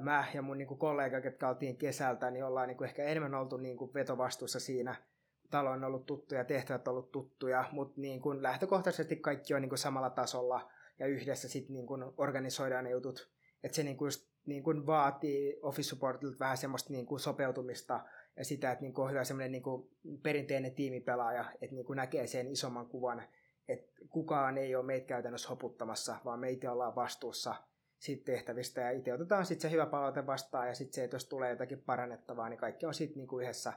mä 0.00 0.24
ja 0.34 0.42
mun 0.42 0.58
niin 0.58 0.68
kuin, 0.68 0.78
kollega, 0.78 1.20
ketkä 1.20 1.48
oltiin 1.48 1.76
kesältä, 1.76 2.30
niin 2.30 2.44
ollaan 2.44 2.68
niin 2.68 2.76
kuin, 2.76 2.88
ehkä 2.88 3.04
enemmän 3.04 3.34
oltu 3.34 3.56
niin 3.56 3.76
kuin, 3.76 3.94
vetovastuussa 3.94 4.60
siinä– 4.60 4.96
talo 5.50 5.70
on 5.70 5.84
ollut 5.84 6.06
tuttuja, 6.06 6.44
tehtävät 6.44 6.88
on 6.88 6.92
ollut 6.92 7.12
tuttuja, 7.12 7.64
mutta 7.72 8.00
niin 8.00 8.20
kuin 8.20 8.42
lähtökohtaisesti 8.42 9.16
kaikki 9.16 9.54
on 9.54 9.62
niin 9.62 9.68
kuin 9.68 9.78
samalla 9.78 10.10
tasolla 10.10 10.70
ja 10.98 11.06
yhdessä 11.06 11.48
sitten 11.48 11.72
niin 11.72 11.86
kuin 11.86 12.04
organisoidaan 12.16 12.84
ne 12.84 12.90
jutut. 12.90 13.30
Että 13.62 13.76
se 13.76 13.82
niin 13.82 13.96
kuin 13.96 14.06
just, 14.06 14.33
niin 14.46 14.62
kuin 14.62 14.86
vaatii 14.86 15.58
Office 15.62 15.88
Supportilta 15.88 16.38
vähän 16.38 16.56
semmoista 16.56 16.92
niin 16.92 17.06
kuin 17.06 17.20
sopeutumista 17.20 18.00
ja 18.36 18.44
sitä, 18.44 18.72
että 18.72 18.82
niin 18.82 18.94
kuin 18.94 19.04
on 19.04 19.10
hyvä 19.10 19.24
semmoinen 19.24 19.52
niin 19.52 19.62
kuin 19.62 19.90
perinteinen 20.22 20.74
tiimipelaaja, 20.74 21.44
että 21.60 21.74
niin 21.74 21.86
kuin 21.86 21.96
näkee 21.96 22.26
sen 22.26 22.48
isomman 22.48 22.86
kuvan, 22.86 23.22
että 23.68 23.92
kukaan 24.08 24.58
ei 24.58 24.76
ole 24.76 24.84
meitä 24.84 25.06
käytännössä 25.06 25.48
hoputtamassa, 25.48 26.16
vaan 26.24 26.40
me 26.40 26.50
itse 26.50 26.68
ollaan 26.68 26.94
vastuussa 26.94 27.54
siitä 27.98 28.24
tehtävistä 28.24 28.80
ja 28.80 28.90
itse 28.90 29.12
otetaan 29.12 29.46
sitten 29.46 29.70
se 29.70 29.74
hyvä 29.74 29.86
palaute 29.86 30.26
vastaan 30.26 30.68
ja 30.68 30.74
sitten 30.74 30.94
se, 30.94 31.04
että 31.04 31.14
jos 31.14 31.26
tulee 31.26 31.50
jotakin 31.50 31.82
parannettavaa, 31.82 32.48
niin 32.48 32.60
kaikki 32.60 32.86
on 32.86 32.94
sitten 32.94 33.18
niin 33.18 33.28
kuin 33.28 33.42
yhdessä 33.42 33.72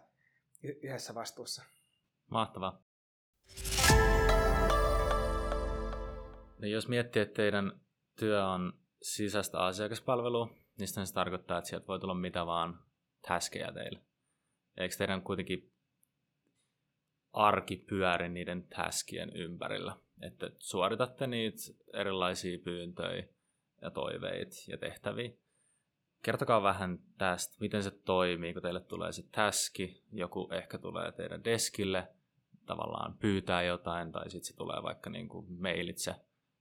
yhdessä 0.64 1.16
vastuussa. 1.16 1.64
Mahtavaa. 2.32 2.84
Niin 6.60 6.72
jos 6.72 6.88
miettii, 6.88 7.22
että 7.22 7.36
teidän 7.36 7.80
työ 8.20 8.46
on 8.46 8.74
sisäistä 9.01 9.60
asiakaspalvelua, 9.60 10.50
niin 10.77 10.88
se 10.88 11.13
tarkoittaa, 11.13 11.58
että 11.58 11.70
sieltä 11.70 11.88
voi 11.88 12.00
tulla 12.00 12.13
mitä 12.13 12.46
vaan 12.46 12.80
täskejä 13.27 13.72
teille. 13.72 14.00
Eikö 14.77 14.96
teidän 14.98 15.22
kuitenkin 15.22 15.72
arki 17.34 17.75
pyöri 17.75 18.30
niiden 18.30 18.63
täskien 18.63 19.32
ympärillä? 19.36 19.98
Että 20.22 20.50
suoritatte 20.60 21.27
niitä 21.27 21.58
erilaisia 21.94 22.60
pyyntöjä 22.60 23.27
ja 23.82 23.92
toiveita 23.92 24.56
ja 24.68 24.77
tehtäviä. 24.77 25.32
Kertokaa 26.24 26.63
vähän 26.63 27.00
tästä, 27.18 27.56
miten 27.60 27.84
se 27.84 27.92
toimii, 27.92 28.54
kun 28.54 28.62
teille 28.62 28.80
tulee 28.80 29.12
se 29.12 29.24
täski, 29.32 30.04
joku 30.12 30.50
ehkä 30.51 30.77
tulee 30.77 31.12
teidän 31.12 31.44
deskille, 31.44 32.08
tavallaan 32.66 33.18
pyytää 33.18 33.63
jotain, 33.63 34.12
tai 34.12 34.30
sitten 34.30 34.48
se 34.48 34.56
tulee 34.56 34.84
vaikka 34.84 35.10
niin 35.10 35.30
kuin 35.30 35.46
mailitse 35.62 36.16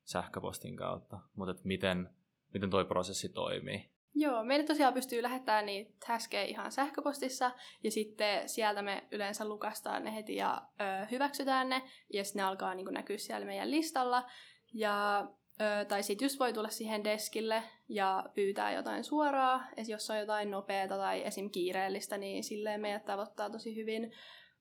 sähköpostin 0.04 0.76
kautta. 0.76 1.18
Mutta 1.36 1.54
miten, 1.64 2.10
miten 2.56 2.70
toi 2.70 2.84
prosessi 2.84 3.28
toimii? 3.28 3.90
Joo, 4.14 4.44
meille 4.44 4.66
tosiaan 4.66 4.94
pystyy 4.94 5.22
lähettämään 5.22 5.66
niitä 5.66 5.92
täskejä 6.06 6.44
ihan 6.44 6.72
sähköpostissa, 6.72 7.50
ja 7.84 7.90
sitten 7.90 8.48
sieltä 8.48 8.82
me 8.82 9.04
yleensä 9.10 9.48
lukastaan 9.48 10.04
ne 10.04 10.14
heti 10.14 10.36
ja 10.36 10.62
ö, 10.80 11.06
hyväksytään 11.10 11.68
ne, 11.68 11.82
ja 12.12 12.24
sitten 12.24 12.40
ne 12.40 12.46
alkaa 12.46 12.74
niin 12.74 12.86
näkyä 12.90 13.18
siellä 13.18 13.46
meidän 13.46 13.70
listalla. 13.70 14.30
Ja 14.74 15.26
Ö, 15.60 15.84
tai 15.84 16.02
sitten 16.02 16.24
just 16.24 16.38
voi 16.38 16.52
tulla 16.52 16.68
siihen 16.68 17.04
deskille 17.04 17.62
ja 17.88 18.24
pyytää 18.34 18.72
jotain 18.72 19.04
suoraa, 19.04 19.64
et 19.76 19.88
jos 19.88 20.10
on 20.10 20.18
jotain 20.18 20.50
nopeata 20.50 20.96
tai 20.96 21.24
esim. 21.24 21.50
kiireellistä, 21.50 22.18
niin 22.18 22.44
silleen 22.44 22.80
meidät 22.80 23.04
tavoittaa 23.04 23.50
tosi 23.50 23.76
hyvin. 23.76 24.12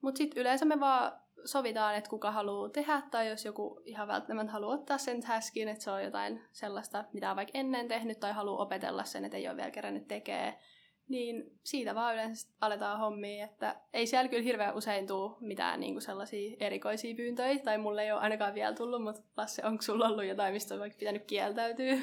Mutta 0.01 0.17
sitten 0.17 0.41
yleensä 0.41 0.65
me 0.65 0.79
vaan 0.79 1.21
sovitaan, 1.45 1.95
että 1.95 2.09
kuka 2.09 2.31
haluaa 2.31 2.69
tehdä, 2.69 3.01
tai 3.11 3.29
jos 3.29 3.45
joku 3.45 3.81
ihan 3.85 4.07
välttämättä 4.07 4.51
haluaa 4.51 4.75
ottaa 4.75 4.97
sen 4.97 5.21
taskin, 5.21 5.67
että 5.67 5.83
se 5.83 5.91
on 5.91 6.03
jotain 6.03 6.41
sellaista, 6.51 7.05
mitä 7.13 7.29
on 7.29 7.35
vaikka 7.35 7.57
ennen 7.57 7.87
tehnyt, 7.87 8.19
tai 8.19 8.33
haluaa 8.33 8.63
opetella 8.63 9.03
sen, 9.03 9.25
että 9.25 9.37
ei 9.37 9.47
ole 9.47 9.57
vielä 9.57 9.71
kerännyt 9.71 10.07
tekee, 10.07 10.59
niin 11.07 11.59
siitä 11.63 11.95
vaan 11.95 12.13
yleensä 12.13 12.47
aletaan 12.61 12.99
hommia, 12.99 13.45
että 13.45 13.75
ei 13.93 14.07
siellä 14.07 14.29
kyllä 14.29 14.43
hirveän 14.43 14.75
usein 14.75 15.07
tule 15.07 15.37
mitään 15.39 15.79
niin 15.79 15.93
kuin 15.93 16.01
sellaisia 16.01 16.57
erikoisia 16.59 17.15
pyyntöjä, 17.15 17.59
tai 17.59 17.77
mulle 17.77 18.03
ei 18.03 18.11
ole 18.11 18.21
ainakaan 18.21 18.53
vielä 18.53 18.75
tullut, 18.75 19.03
mutta 19.03 19.21
Lasse, 19.37 19.65
onko 19.65 19.81
sulla 19.81 20.07
ollut 20.07 20.25
jotain, 20.25 20.53
mistä 20.53 20.73
on 20.73 20.79
vaikka 20.79 20.99
pitänyt 20.99 21.25
kieltäytyä? 21.25 21.95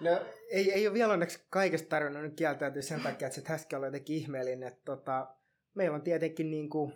No 0.00 0.10
ei, 0.50 0.72
ei 0.72 0.86
ole 0.86 0.94
vielä 0.94 1.12
onneksi 1.12 1.46
kaikesta 1.50 1.88
tarvinnut 1.88 2.34
kieltäytyä 2.34 2.82
sen 2.82 3.00
takia, 3.00 3.26
että 3.26 3.34
se 3.40 3.42
tässäkin 3.42 3.78
on 3.78 3.84
jotenkin 3.84 4.16
ihmeellinen, 4.16 4.68
että 4.68 4.84
tota, 4.84 5.26
meillä 5.74 5.94
on 5.94 6.02
tietenkin 6.02 6.50
niin 6.50 6.70
kuin, 6.70 6.92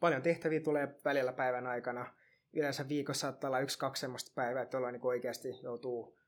paljon 0.00 0.22
tehtäviä 0.22 0.60
tulee 0.60 0.94
välillä 1.04 1.32
päivän 1.32 1.66
aikana, 1.66 2.14
yleensä 2.52 2.88
viikossa 2.88 3.20
saattaa 3.20 3.48
olla 3.48 3.60
yksi-kaksi 3.60 4.00
semmoista 4.00 4.32
päivää, 4.34 4.62
että 4.62 4.76
ollaan 4.76 4.92
niin 4.92 5.06
oikeasti 5.06 5.58
joutuu 5.62 6.18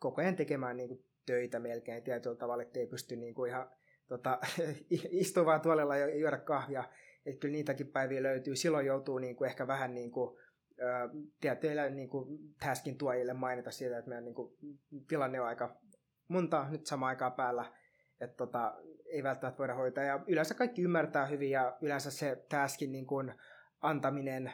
koko 0.00 0.20
ajan 0.20 0.36
tekemään 0.36 0.76
niin 0.76 0.88
kuin 0.88 1.04
töitä 1.26 1.58
melkein 1.58 2.02
tietyllä 2.02 2.36
tavalla, 2.36 2.62
että 2.62 2.78
ei 2.78 2.86
pysty 2.86 3.16
niin 3.16 3.34
kuin 3.34 3.50
ihan 3.50 3.70
tota, 4.08 4.38
istumaan 5.10 5.60
tuolella 5.60 5.96
ja 5.96 6.18
juoda 6.18 6.38
kahvia. 6.38 6.84
Että 7.26 7.40
kyllä 7.40 7.52
niitäkin 7.52 7.88
päiviä 7.88 8.22
löytyy. 8.22 8.56
Silloin 8.56 8.86
joutuu 8.86 9.18
niin 9.18 9.36
kuin 9.36 9.48
ehkä 9.48 9.66
vähän 9.66 9.94
niin 9.94 10.10
kuin, 10.10 10.38
tietyillä 11.40 11.90
niin 11.90 12.08
kuin 12.08 12.38
tuojille 12.98 13.32
mainita 13.32 13.70
siitä, 13.70 13.98
että 13.98 14.08
meidän 14.08 14.24
niin 14.24 14.34
kuin, 14.34 14.56
tilanne 15.08 15.40
on 15.40 15.46
aika 15.46 15.76
monta 16.28 16.66
nyt 16.70 16.86
samaan 16.86 17.08
aikaa 17.08 17.30
päällä, 17.30 17.72
että 18.20 18.36
tota, 18.36 18.74
ei 19.06 19.22
välttämättä 19.22 19.58
voida 19.58 19.74
hoitaa. 19.74 20.04
Ja 20.04 20.20
yleensä 20.26 20.54
kaikki 20.54 20.82
ymmärtää 20.82 21.26
hyvin 21.26 21.50
ja 21.50 21.76
yleensä 21.80 22.10
se 22.10 22.44
taskin 22.48 22.92
niin 22.92 23.06
kuin, 23.06 23.34
antaminen 23.80 24.52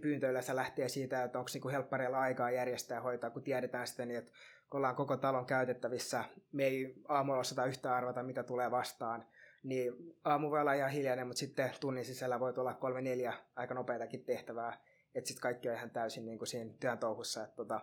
pyyntö 0.00 0.30
yleensä 0.30 0.56
lähtee 0.56 0.88
siitä, 0.88 1.24
että 1.24 1.38
onko 1.38 1.50
niin 1.54 1.70
helppareilla 1.70 2.18
aikaa 2.18 2.50
järjestää 2.50 2.96
ja 2.96 3.02
hoitaa, 3.02 3.30
kun 3.30 3.42
tiedetään 3.42 3.86
sitten, 3.86 4.08
niin 4.08 4.18
että 4.18 4.32
kun 4.70 4.78
ollaan 4.78 4.96
koko 4.96 5.16
talon 5.16 5.46
käytettävissä, 5.46 6.24
me 6.52 6.64
ei 6.64 6.94
aamulla 7.08 7.40
osata 7.40 7.66
yhtään 7.66 7.94
arvata, 7.94 8.22
mitä 8.22 8.42
tulee 8.42 8.70
vastaan, 8.70 9.26
niin 9.62 9.92
aamu 10.24 10.50
voi 10.50 10.60
olla 10.60 10.72
ihan 10.72 10.90
hiljainen, 10.90 11.26
mutta 11.26 11.40
sitten 11.40 11.70
tunnin 11.80 12.04
sisällä 12.04 12.40
voi 12.40 12.52
tulla 12.52 12.74
kolme 12.74 13.00
neljä 13.00 13.34
aika 13.56 13.74
nopeatakin 13.74 14.24
tehtävää, 14.24 14.80
että 15.14 15.28
sitten 15.28 15.42
kaikki 15.42 15.68
on 15.68 15.74
ihan 15.74 15.90
täysin 15.90 16.24
niin 16.24 16.38
kuin 16.38 16.48
siinä 16.48 16.74
työn 16.80 16.98
touhussa, 16.98 17.44
että 17.44 17.56
tota, 17.56 17.80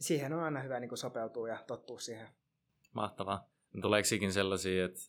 siihen 0.00 0.32
on 0.32 0.42
aina 0.42 0.60
hyvä 0.60 0.80
niin 0.80 0.88
kuin 0.88 0.98
sopeutua 0.98 1.48
ja 1.48 1.58
tottua 1.66 1.98
siihen. 1.98 2.28
Mahtavaa. 2.92 3.57
Tuleeko 3.82 4.08
ikin 4.14 4.32
sellaisia, 4.32 4.84
että 4.84 5.00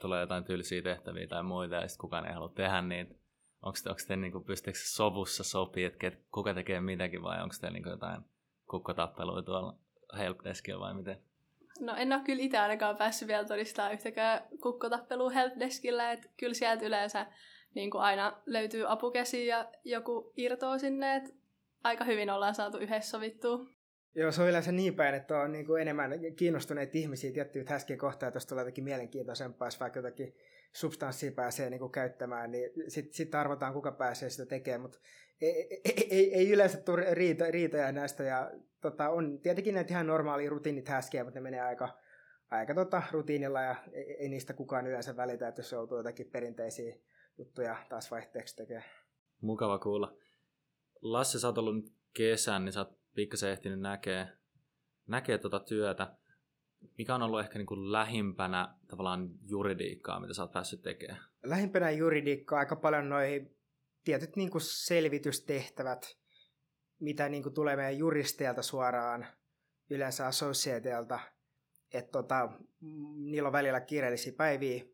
tulee 0.00 0.20
jotain 0.20 0.44
tylsiä 0.44 0.82
tehtäviä 0.82 1.26
tai 1.26 1.42
muita 1.42 1.74
ja 1.74 1.88
sitten 1.88 2.00
kukaan 2.00 2.26
ei 2.26 2.32
halua 2.32 2.52
tehdä 2.54 2.82
niitä? 2.82 3.14
Onko 3.62 3.78
te, 3.84 3.90
onko 3.90 4.00
te 4.08 4.16
niin 4.16 4.32
kuin, 4.32 4.44
pystyykö 4.44 4.78
sovussa 4.82 5.44
sopii, 5.44 5.84
että 5.84 6.10
kuka 6.32 6.54
tekee 6.54 6.80
mitäkin 6.80 7.22
vai 7.22 7.42
onko 7.42 7.54
te 7.60 7.70
niin 7.70 7.88
jotain 7.88 8.22
kukkotappeluita 8.70 9.42
tuolla 9.42 9.78
helpdeskillä 10.18 10.80
vai 10.80 10.94
miten? 10.94 11.22
No 11.80 11.94
en 11.96 12.12
ole 12.12 12.22
kyllä 12.24 12.42
itse 12.42 12.58
ainakaan 12.58 12.96
päässyt 12.96 13.28
vielä 13.28 13.44
todistamaan 13.44 13.92
yhtäkään 13.92 14.40
kukkotappelua 14.62 15.30
helpdeskillä, 15.30 16.12
että 16.12 16.28
kyllä 16.36 16.54
sieltä 16.54 16.86
yleensä 16.86 17.26
niin 17.74 17.90
kuin 17.90 18.02
aina 18.02 18.42
löytyy 18.46 18.92
apukäsi 18.92 19.46
ja 19.46 19.70
joku 19.84 20.32
irtoo 20.36 20.78
sinne, 20.78 21.16
että 21.16 21.30
aika 21.84 22.04
hyvin 22.04 22.30
ollaan 22.30 22.54
saatu 22.54 22.78
yhdessä 22.78 23.10
sovittua. 23.10 23.58
Joo, 24.14 24.32
se 24.32 24.42
on 24.42 24.48
yleensä 24.48 24.72
niin 24.72 24.94
päin, 24.94 25.14
että 25.14 25.38
on 25.38 25.52
niin 25.52 25.66
kuin 25.66 25.82
enemmän 25.82 26.12
kiinnostuneita 26.36 26.98
ihmisiä 26.98 27.32
tiettyjä 27.32 27.64
häskiä 27.68 27.96
kohtaan, 27.96 28.32
jos 28.34 28.46
tulee 28.46 28.62
jotenkin 28.62 28.84
mielenkiintoisempaa, 28.84 29.66
jos 29.66 29.80
vaikka 29.80 29.98
jotakin 29.98 30.34
substanssia 30.72 31.32
pääsee 31.32 31.70
niin 31.70 31.80
kuin 31.80 31.92
käyttämään, 31.92 32.50
niin 32.50 32.70
sitten 32.88 33.14
sit 33.14 33.34
arvotaan, 33.34 33.72
kuka 33.72 33.92
pääsee 33.92 34.30
sitä 34.30 34.46
tekemään, 34.46 34.80
mutta 34.80 34.98
ei, 35.40 35.80
ei, 36.10 36.34
ei 36.34 36.50
yleensä 36.50 36.78
tule 36.78 37.14
riita, 37.14 37.44
riitoja 37.50 37.92
näistä. 37.92 38.22
Ja, 38.22 38.50
tota, 38.80 39.10
on 39.10 39.40
tietenkin 39.40 39.74
näitä 39.74 39.92
ihan 39.92 40.06
normaalia 40.06 40.50
rutiinitaskejä, 40.50 41.24
mutta 41.24 41.40
ne 41.40 41.42
menee 41.42 41.60
aika, 41.60 41.98
aika 42.50 42.74
tota, 42.74 43.02
rutiinilla 43.10 43.62
ja 43.62 43.76
ei, 43.92 44.16
ei, 44.18 44.28
niistä 44.28 44.52
kukaan 44.52 44.86
yleensä 44.86 45.16
välitä, 45.16 45.48
että 45.48 45.60
jos 45.60 45.72
joutuu 45.72 45.96
jotakin 45.96 46.30
perinteisiä 46.30 46.96
juttuja 47.38 47.76
taas 47.88 48.10
vaihteeksi 48.10 48.56
tekemään. 48.56 48.84
Mukava 49.40 49.78
kuulla. 49.78 50.16
Lasse, 51.02 51.38
sä 51.38 51.46
oot 51.46 51.58
ollut 51.58 51.92
kesän, 52.12 52.64
niin 52.64 52.72
sä 52.72 52.80
oot 52.80 52.97
pikkasen 53.18 53.50
ehtinyt 53.50 53.80
näkee, 53.80 54.28
näkee 55.06 55.38
tuota 55.38 55.60
työtä. 55.60 56.16
Mikä 56.98 57.14
on 57.14 57.22
ollut 57.22 57.40
ehkä 57.40 57.58
niin 57.58 57.66
kuin 57.66 57.92
lähimpänä 57.92 58.74
tavallaan 58.88 59.30
juridiikkaa, 59.48 60.20
mitä 60.20 60.34
sä 60.34 60.42
oot 60.42 60.52
päässyt 60.52 60.82
tekemään? 60.82 61.20
Lähimpänä 61.42 61.90
juridiikkaa 61.90 62.58
aika 62.58 62.76
paljon 62.76 63.08
noihin 63.08 63.56
tietyt 64.04 64.36
niin 64.36 64.50
kuin 64.50 64.62
selvitystehtävät, 64.62 66.16
mitä 67.00 67.28
niin 67.28 67.42
kuin 67.42 67.54
tulee 67.54 67.76
meidän 67.76 67.98
juristeilta 67.98 68.62
suoraan, 68.62 69.26
yleensä 69.90 70.26
associateilta, 70.26 71.20
että 71.94 72.12
tota, 72.12 72.48
niillä 73.16 73.46
on 73.46 73.52
välillä 73.52 73.80
kiireellisiä 73.80 74.32
päiviä, 74.36 74.84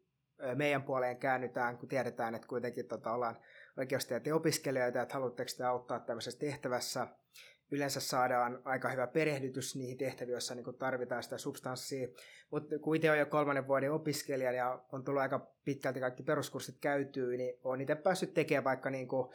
meidän 0.55 0.83
puoleen 0.83 1.17
käännytään, 1.17 1.79
kun 1.79 1.89
tiedetään, 1.89 2.35
että 2.35 2.49
kuitenkin 2.49 2.89
tota, 2.89 3.13
ollaan 3.13 3.37
oikeustieteen 3.79 4.37
opiskelijoita, 4.37 5.03
että 5.03 5.15
haluatteko 5.15 5.51
te 5.57 5.65
auttaa 5.65 6.01
tämmöisessä 6.01 6.39
tehtävässä. 6.39 7.09
Yleensä 7.71 8.01
saadaan 8.01 8.63
aika 8.65 8.89
hyvä 8.89 9.07
perehdytys 9.07 9.77
niihin 9.77 9.99
tehtäviin, 9.99 10.33
joissa 10.33 10.55
niin 10.55 10.79
tarvitaan 10.79 11.23
sitä 11.23 11.39
substanssia. 11.39 12.09
Mutta 12.51 12.79
kun 12.79 12.97
itse 12.97 13.11
on 13.11 13.19
jo 13.19 13.27
kolmannen 13.27 13.69
vuoden 13.69 13.93
opiskelija 13.93 14.53
ja 14.53 14.85
on 14.93 15.05
tullut 15.05 15.23
aika 15.23 15.53
pitkälti 15.65 16.01
kaikki 16.01 16.23
peruskurssit 16.23 16.79
käytyy, 16.81 17.37
niin 17.37 17.59
on 17.63 17.81
itse 17.81 17.95
päässyt 17.95 18.35
tekemään 18.35 18.65
vaikka 18.65 18.91
niin 18.91 19.09
kuin, 19.09 19.33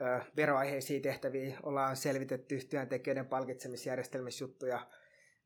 ö, 0.00 0.20
veroaiheisia 0.36 1.00
tehtäviä. 1.00 1.58
Ollaan 1.62 1.96
selvitetty 1.96 2.58
työntekijöiden 2.70 3.26
palkitsemisjärjestelmissä 3.26 4.44
juttuja 4.44 4.86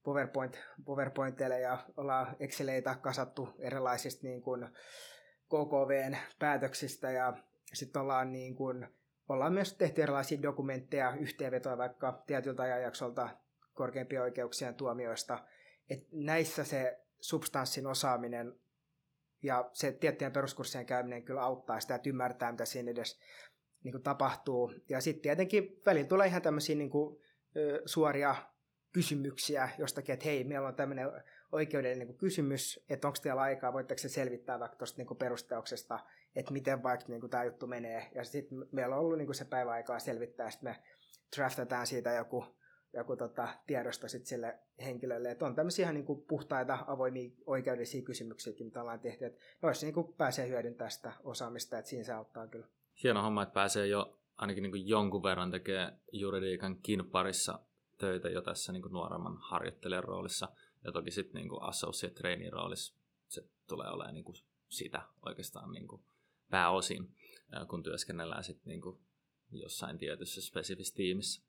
PowerPoint, 0.04 0.58
PowerPointille 0.84 1.60
ja 1.60 1.78
ollaan 1.96 2.36
Exceleitä 2.40 2.94
kasattu 3.02 3.48
erilaisista 3.58 4.26
niin 4.26 4.42
kuin 4.42 4.68
KKVn 5.46 6.16
päätöksistä 6.38 7.10
ja 7.10 7.32
sitten 7.72 8.02
ollaan 8.02 8.32
niin 8.32 8.54
kuin, 8.54 8.88
ollaan 9.28 9.52
myös 9.52 9.72
tehty 9.72 10.02
erilaisia 10.02 10.42
dokumentteja, 10.42 11.14
yhteenvetoja 11.20 11.78
vaikka 11.78 12.22
tietyltä 12.26 12.62
ajanjaksolta 12.62 13.28
korkeimpien 13.72 14.22
oikeuksien 14.22 14.74
tuomioista. 14.74 15.44
Et 15.90 16.08
näissä 16.12 16.64
se 16.64 17.00
substanssin 17.20 17.86
osaaminen 17.86 18.54
ja 19.42 19.70
se 19.72 19.92
tiettyjen 19.92 20.32
peruskurssien 20.32 20.86
käyminen 20.86 21.24
kyllä 21.24 21.42
auttaa 21.42 21.80
sitä, 21.80 21.94
että 21.94 22.08
ymmärtää, 22.08 22.52
mitä 22.52 22.64
siinä 22.64 22.90
edes 22.90 23.20
niin 23.84 23.92
kuin 23.92 24.02
tapahtuu. 24.02 24.74
Ja 24.88 25.00
sitten 25.00 25.22
tietenkin 25.22 25.82
välillä 25.86 26.08
tulee 26.08 26.26
ihan 26.26 26.42
tämmöisiä 26.42 26.76
niin 26.76 26.90
kuin, 26.90 27.24
suoria 27.86 28.34
kysymyksiä 28.92 29.68
jostakin, 29.78 30.12
että 30.12 30.24
hei, 30.24 30.44
meillä 30.44 30.68
on 30.68 30.74
tämmöinen 30.74 31.08
oikeudellinen 31.54 32.08
niin 32.08 32.18
kysymys, 32.18 32.84
että 32.88 33.08
onko 33.08 33.18
teillä 33.22 33.40
aikaa, 33.40 33.72
voitteko 33.72 33.98
se 33.98 34.08
selvittää 34.08 34.60
vaikka 34.60 34.76
tuosta 34.76 35.02
niin 35.02 35.16
perusteoksesta, 35.16 35.98
että 36.36 36.52
miten 36.52 36.82
vaikka 36.82 37.06
niin 37.08 37.30
tämä 37.30 37.44
juttu 37.44 37.66
menee. 37.66 38.10
Ja 38.14 38.24
sitten 38.24 38.66
meillä 38.72 38.96
on 38.96 39.00
ollut 39.00 39.18
niin 39.18 39.26
kuin 39.26 39.36
se 39.36 39.44
päivä 39.44 39.70
aikaa 39.70 39.98
selvittää, 39.98 40.50
sitten 40.50 40.70
me 40.70 40.76
draftataan 41.36 41.86
siitä 41.86 42.12
joku 42.12 42.44
joku 42.96 43.16
tota, 43.16 43.48
tiedosto 43.66 44.08
sit 44.08 44.26
sille 44.26 44.58
henkilölle. 44.84 45.30
Että 45.30 45.46
on 45.46 45.54
tämmöisiä 45.54 45.82
ihan 45.82 45.94
niin 45.94 46.04
kuin 46.04 46.22
puhtaita, 46.28 46.78
avoimia 46.86 47.30
oikeudellisia 47.46 48.02
kysymyksiä, 48.02 48.52
mitä 48.60 48.80
ollaan 48.80 49.00
tehty. 49.00 49.24
Että 49.24 49.40
noissa 49.62 49.86
niin 49.86 49.94
kuin 49.94 50.14
pääsee 50.14 50.48
hyödyntämään 50.48 50.90
sitä 50.90 51.12
osaamista, 51.24 51.78
että 51.78 51.88
siinä 51.88 52.04
se 52.04 52.12
auttaa 52.12 52.46
kyllä. 52.46 52.66
Hieno 53.02 53.22
homma, 53.22 53.42
että 53.42 53.52
pääsee 53.52 53.86
jo 53.86 54.18
ainakin 54.36 54.62
niin 54.62 54.72
kuin 54.72 54.88
jonkun 54.88 55.22
verran 55.22 55.50
tekee 55.50 55.92
juridiikankin 56.12 57.10
parissa 57.10 57.58
töitä 57.98 58.28
jo 58.28 58.42
tässä 58.42 58.72
niin 58.72 58.82
kuin 58.82 58.92
nuoremman 58.92 59.36
harjoittelijan 59.40 60.04
roolissa. 60.04 60.48
Ja 60.84 60.92
toki 60.92 61.10
sitten 61.10 61.40
niin 61.42 61.62
associate 61.62 62.14
trainee 62.14 62.50
roolissa 62.50 62.94
se 63.28 63.48
tulee 63.68 63.88
olemaan 63.88 64.14
niin 64.14 64.24
kuin 64.24 64.36
sitä 64.68 65.02
oikeastaan 65.26 65.72
niin 65.72 65.88
kuin 65.88 66.02
pääosin, 66.50 67.16
kun 67.68 67.82
työskennellään 67.82 68.44
sitten 68.44 68.70
niin 68.70 68.80
kuin 68.80 69.00
jossain 69.50 69.98
tietyssä 69.98 70.42
spesifisessä 70.42 70.96
tiimissä. 70.96 71.42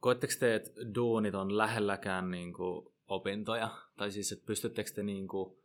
Koetteko 0.00 0.32
te, 0.40 0.54
että 0.54 0.70
duunit 0.94 1.34
on 1.34 1.58
lähelläkään 1.58 2.30
niin 2.30 2.52
kuin 2.52 2.94
opintoja? 3.06 3.70
Tai 3.96 4.10
siis, 4.10 4.32
että 4.32 4.46
pystyttekö 4.46 4.90
te 4.94 5.02
niin 5.02 5.28
kuin 5.28 5.58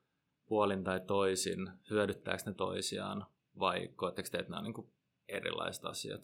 puolin 0.45 0.83
tai 0.83 0.99
toisin, 0.99 1.71
hyödyttääkö 1.89 2.43
ne 2.45 2.53
toisiaan? 2.53 3.25
Vai 3.59 3.87
koetteko 3.87 4.29
te, 4.31 4.37
että 4.37 4.49
nämä 4.49 4.59
on 4.59 4.63
niin 4.63 4.73
kuin 4.73 4.93
erilaiset 5.27 5.85
asiat? 5.85 6.21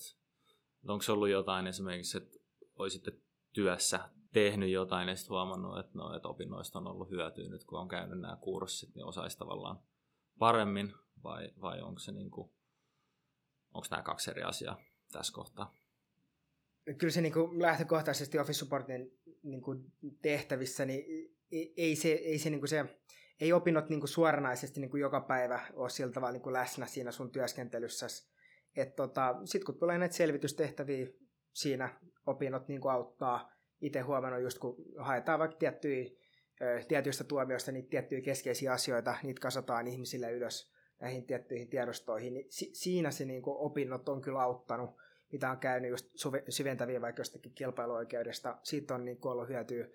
Onko 0.87 1.03
ollut 1.09 1.29
jotain 1.29 1.67
esimerkiksi, 1.67 2.17
että 2.17 2.39
olisitte 2.75 3.11
työssä 3.57 3.99
tehnyt 4.33 4.69
jotain 4.69 5.07
ja 5.07 5.15
sitten 5.15 5.29
huomannut, 5.29 5.79
että, 5.79 5.91
no, 5.93 6.15
että 6.15 6.27
opinnoista 6.27 6.79
on 6.79 6.87
ollut 6.87 7.09
hyötyä 7.09 7.49
nyt, 7.49 7.63
kun 7.63 7.79
on 7.79 7.87
käynyt 7.87 8.19
nämä 8.19 8.37
kurssit, 8.41 8.95
niin 8.95 9.05
osaisi 9.05 9.37
tavallaan 9.37 9.79
paremmin? 10.39 10.93
Vai, 11.23 11.49
vai 11.61 11.81
onko 11.81 11.99
se 11.99 12.11
niin 12.11 12.31
kuin, 12.31 12.51
onko 13.73 13.87
nämä 13.91 14.03
kaksi 14.03 14.31
eri 14.31 14.43
asiaa 14.43 14.77
tässä 15.11 15.33
kohtaa? 15.33 15.73
kyllä 16.97 17.11
se 17.11 17.21
niin 17.21 17.33
kuin 17.33 17.61
lähtökohtaisesti 17.61 18.39
Office 18.39 18.59
Supportin 18.59 19.11
niin 19.43 19.61
kuin 19.61 19.93
tehtävissä, 20.21 20.85
niin 20.85 21.05
ei 21.77 21.95
se, 21.95 22.09
ei 22.09 22.39
se, 22.39 22.49
niin 22.49 22.59
kuin 22.59 22.69
se 22.69 22.85
ei 23.41 23.53
opinnot 23.53 23.89
niin 23.89 23.99
kuin 23.99 24.09
suoranaisesti 24.09 24.79
niin 24.79 24.91
kuin 24.91 25.01
joka 25.01 25.21
päivä 25.21 25.67
ole 25.73 25.89
sillä 25.89 26.11
tavalla 26.11 26.31
niin 26.31 26.41
kuin 26.41 26.53
läsnä 26.53 26.85
siinä 26.85 27.11
sun 27.11 27.31
työskentelyssä. 27.31 28.07
Tota, 28.95 29.35
Sitten 29.45 29.65
kun 29.65 29.79
tulee 29.79 29.97
näitä 29.97 30.15
selvitystehtäviä, 30.15 31.07
siinä 31.57 31.99
opinnot 32.25 32.67
niin 32.67 32.81
kuin 32.81 32.91
auttaa. 32.91 33.51
Itse 33.81 33.99
huomannut 33.99 34.41
just 34.41 34.59
kun 34.59 34.75
haetaan 34.97 35.39
vaikka 35.39 35.57
tiettyjä, 35.57 36.09
tietyistä 36.87 37.23
tuomioista 37.23 37.71
niitä 37.71 37.89
tiettyjä 37.89 38.21
keskeisiä 38.21 38.73
asioita, 38.73 39.15
niitä 39.23 39.41
kasataan 39.41 39.87
ihmisille 39.87 40.31
ylös 40.31 40.73
näihin 40.99 41.25
tiettyihin 41.25 41.69
tiedostoihin, 41.69 42.33
niin 42.33 42.45
si- 42.49 42.73
siinä 42.73 43.11
se 43.11 43.25
niin 43.25 43.41
kuin 43.41 43.57
opinnot 43.57 44.09
on 44.09 44.21
kyllä 44.21 44.41
auttanut, 44.41 44.89
mitä 45.31 45.51
on 45.51 45.57
käynyt 45.57 45.91
just 45.91 46.07
syventäviä 46.49 47.01
vaikka 47.01 47.19
jostakin 47.19 47.53
kilpailuoikeudesta. 47.53 48.57
Siitä 48.63 48.95
on 48.95 49.05
niin 49.05 49.17
kuin 49.17 49.31
ollut 49.31 49.49
hyötyä, 49.49 49.87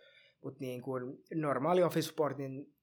mutta 0.45 0.61
niin 0.61 0.83
kuin 0.83 1.25
normaali 1.35 1.83
office 1.83 2.09
supportin 2.09 2.75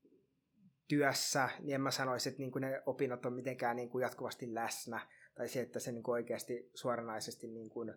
työssä, 0.87 1.49
niin 1.59 1.75
en 1.75 1.81
mä 1.81 1.91
sanoisi, 1.91 2.29
että 2.29 2.41
niin 2.41 2.51
kuin 2.51 2.61
ne 2.61 2.83
opinnot 2.85 3.25
on 3.25 3.33
mitenkään 3.33 3.75
niin 3.75 3.89
kuin 3.89 4.01
jatkuvasti 4.01 4.53
läsnä, 4.53 5.07
tai 5.35 5.47
se, 5.47 5.61
että 5.61 5.79
se 5.79 5.91
niin 5.91 6.03
kuin 6.03 6.13
oikeasti 6.13 6.69
suoranaisesti 6.73 7.47
niin 7.47 7.69
kuin 7.69 7.93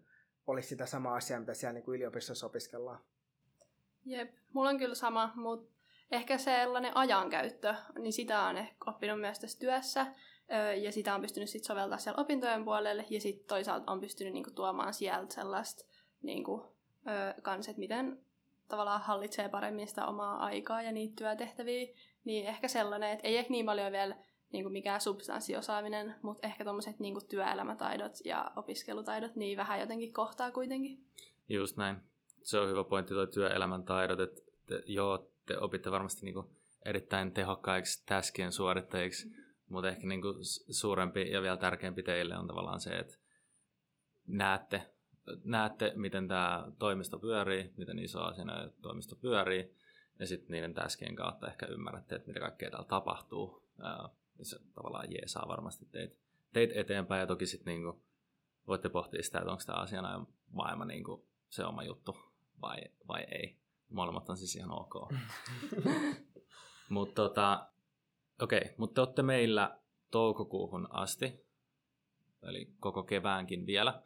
olisi 0.47 0.69
sitä 0.69 0.87
samaa 0.87 1.15
asiaa, 1.15 1.41
mitä 1.41 1.55
siellä 1.55 1.73
niin 1.73 1.85
kuin 1.85 1.97
yliopistossa 1.97 2.47
opiskellaan. 2.47 3.01
Jep, 4.05 4.35
mulla 4.53 4.69
on 4.69 4.79
kyllä 4.79 4.95
sama, 4.95 5.33
mutta 5.35 5.73
ehkä 6.11 6.39
sellainen 6.39 6.97
ajankäyttö, 6.97 7.75
niin 7.99 8.13
sitä 8.13 8.43
on 8.43 8.57
ehkä 8.57 8.77
oppinut 8.87 9.21
myös 9.21 9.39
tässä 9.39 9.59
työssä, 9.59 10.07
ja 10.83 10.93
sitä 10.93 11.15
on 11.15 11.21
pystynyt 11.21 11.49
sitten 11.49 11.67
soveltaa 11.67 11.99
siellä 11.99 12.21
opintojen 12.21 12.65
puolelle, 12.65 13.05
ja 13.11 13.21
sitten 13.21 13.47
toisaalta 13.47 13.93
on 13.93 14.01
pystynyt 14.01 14.33
niinku 14.33 14.51
tuomaan 14.51 14.95
sieltä 14.95 15.35
sellaista 15.35 15.85
niinku, 16.23 16.77
kans, 17.43 17.69
että 17.69 17.81
miten 17.81 18.21
tavallaan 18.69 19.01
hallitsee 19.01 19.49
paremmin 19.49 19.89
sitä 19.89 20.07
omaa 20.07 20.45
aikaa 20.45 20.83
ja 20.83 20.93
niitä 20.93 21.15
työtehtäviä, 21.17 21.95
niin 22.25 22.47
ehkä 22.47 22.69
sellainen, 22.69 23.11
että 23.11 23.29
ei 23.29 23.37
ehkä 23.37 23.51
niin 23.51 23.67
paljon 23.67 23.93
vielä 23.93 24.17
niin 24.53 24.65
kuin 24.65 24.73
mikään 24.73 25.01
substanssiosaaminen, 25.01 26.15
mutta 26.23 26.47
ehkä 26.47 26.65
tuommoiset 26.65 26.99
niin 26.99 27.29
työelämätaidot 27.29 28.13
ja 28.25 28.53
opiskelutaidot 28.57 29.37
niin 29.37 29.57
vähän 29.57 29.81
jotenkin 29.81 30.13
kohtaa 30.13 30.51
kuitenkin. 30.51 31.05
Just 31.49 31.77
näin. 31.77 31.97
Se 32.43 32.59
on 32.59 32.69
hyvä 32.69 32.85
pointti 32.85 33.15
tuo 33.15 33.27
työelämän 33.27 33.85
taidot, 33.85 34.21
että 34.21 34.41
te, 34.67 34.83
joo, 34.87 35.31
te 35.47 35.59
opitte 35.59 35.91
varmasti 35.91 36.25
niin 36.25 36.35
kuin 36.35 36.47
erittäin 36.85 37.33
tehokkaiksi 37.33 38.07
täskien 38.07 38.53
suorittajiksi, 38.53 39.29
mm. 39.29 39.35
mutta 39.69 39.89
ehkä 39.89 40.07
niin 40.07 40.23
kuin 40.23 40.35
suurempi 40.71 41.31
ja 41.31 41.43
vielä 41.43 41.57
tärkeämpi 41.57 42.03
teille 42.03 42.37
on 42.39 42.47
tavallaan 42.47 42.81
se, 42.81 42.91
että 42.91 43.15
näette, 44.27 44.93
näette 45.45 45.93
miten 45.97 46.29
tämä 46.29 46.65
toimisto 46.79 47.19
pyörii, 47.19 47.73
miten 47.77 47.99
iso 47.99 48.21
asia 48.21 48.45
toimisto 48.83 49.17
pyörii, 49.17 49.77
ja 50.19 50.27
sitten 50.27 50.51
niiden 50.51 50.75
täskien 50.75 51.17
kautta 51.17 51.47
ehkä 51.47 51.67
ymmärrätte, 51.67 52.15
että 52.15 52.29
mitä 52.29 52.41
kaikkea 52.41 52.71
täällä 52.71 52.89
tapahtuu. 52.89 53.63
Ja 54.39 54.45
se 54.45 54.59
tavallaan 54.75 55.13
jeesaa 55.13 55.49
varmasti 55.49 55.87
teitä 55.87 56.23
teit 56.53 56.71
eteenpäin, 56.75 57.21
ja 57.21 57.27
toki 57.27 57.47
sitten 57.47 57.75
niinku 57.75 58.03
voitte 58.67 58.89
pohtia 58.89 59.23
sitä, 59.23 59.39
että 59.39 59.51
onko 59.51 59.63
tämä 59.67 59.79
asiana 59.79 60.13
ja 60.13 60.27
maailma 60.51 60.85
niinku 60.85 61.27
se 61.49 61.65
oma 61.65 61.83
juttu 61.83 62.17
vai, 62.63 62.81
vai 63.09 63.23
ei. 63.23 63.57
Molemmat 63.89 64.31
on 64.31 64.37
siis 64.37 64.57
ihan 64.57 64.71
ok. 64.71 64.95
mutta 66.89 67.15
tota, 67.15 67.69
okei, 68.43 68.59
okay, 68.59 68.75
mutta 68.77 68.95
te 68.95 69.01
olette 69.01 69.23
meillä 69.23 69.79
toukokuuhun 70.11 70.89
asti, 70.91 71.47
eli 72.43 72.73
koko 72.81 73.03
keväänkin 73.03 73.67
vielä. 73.67 74.03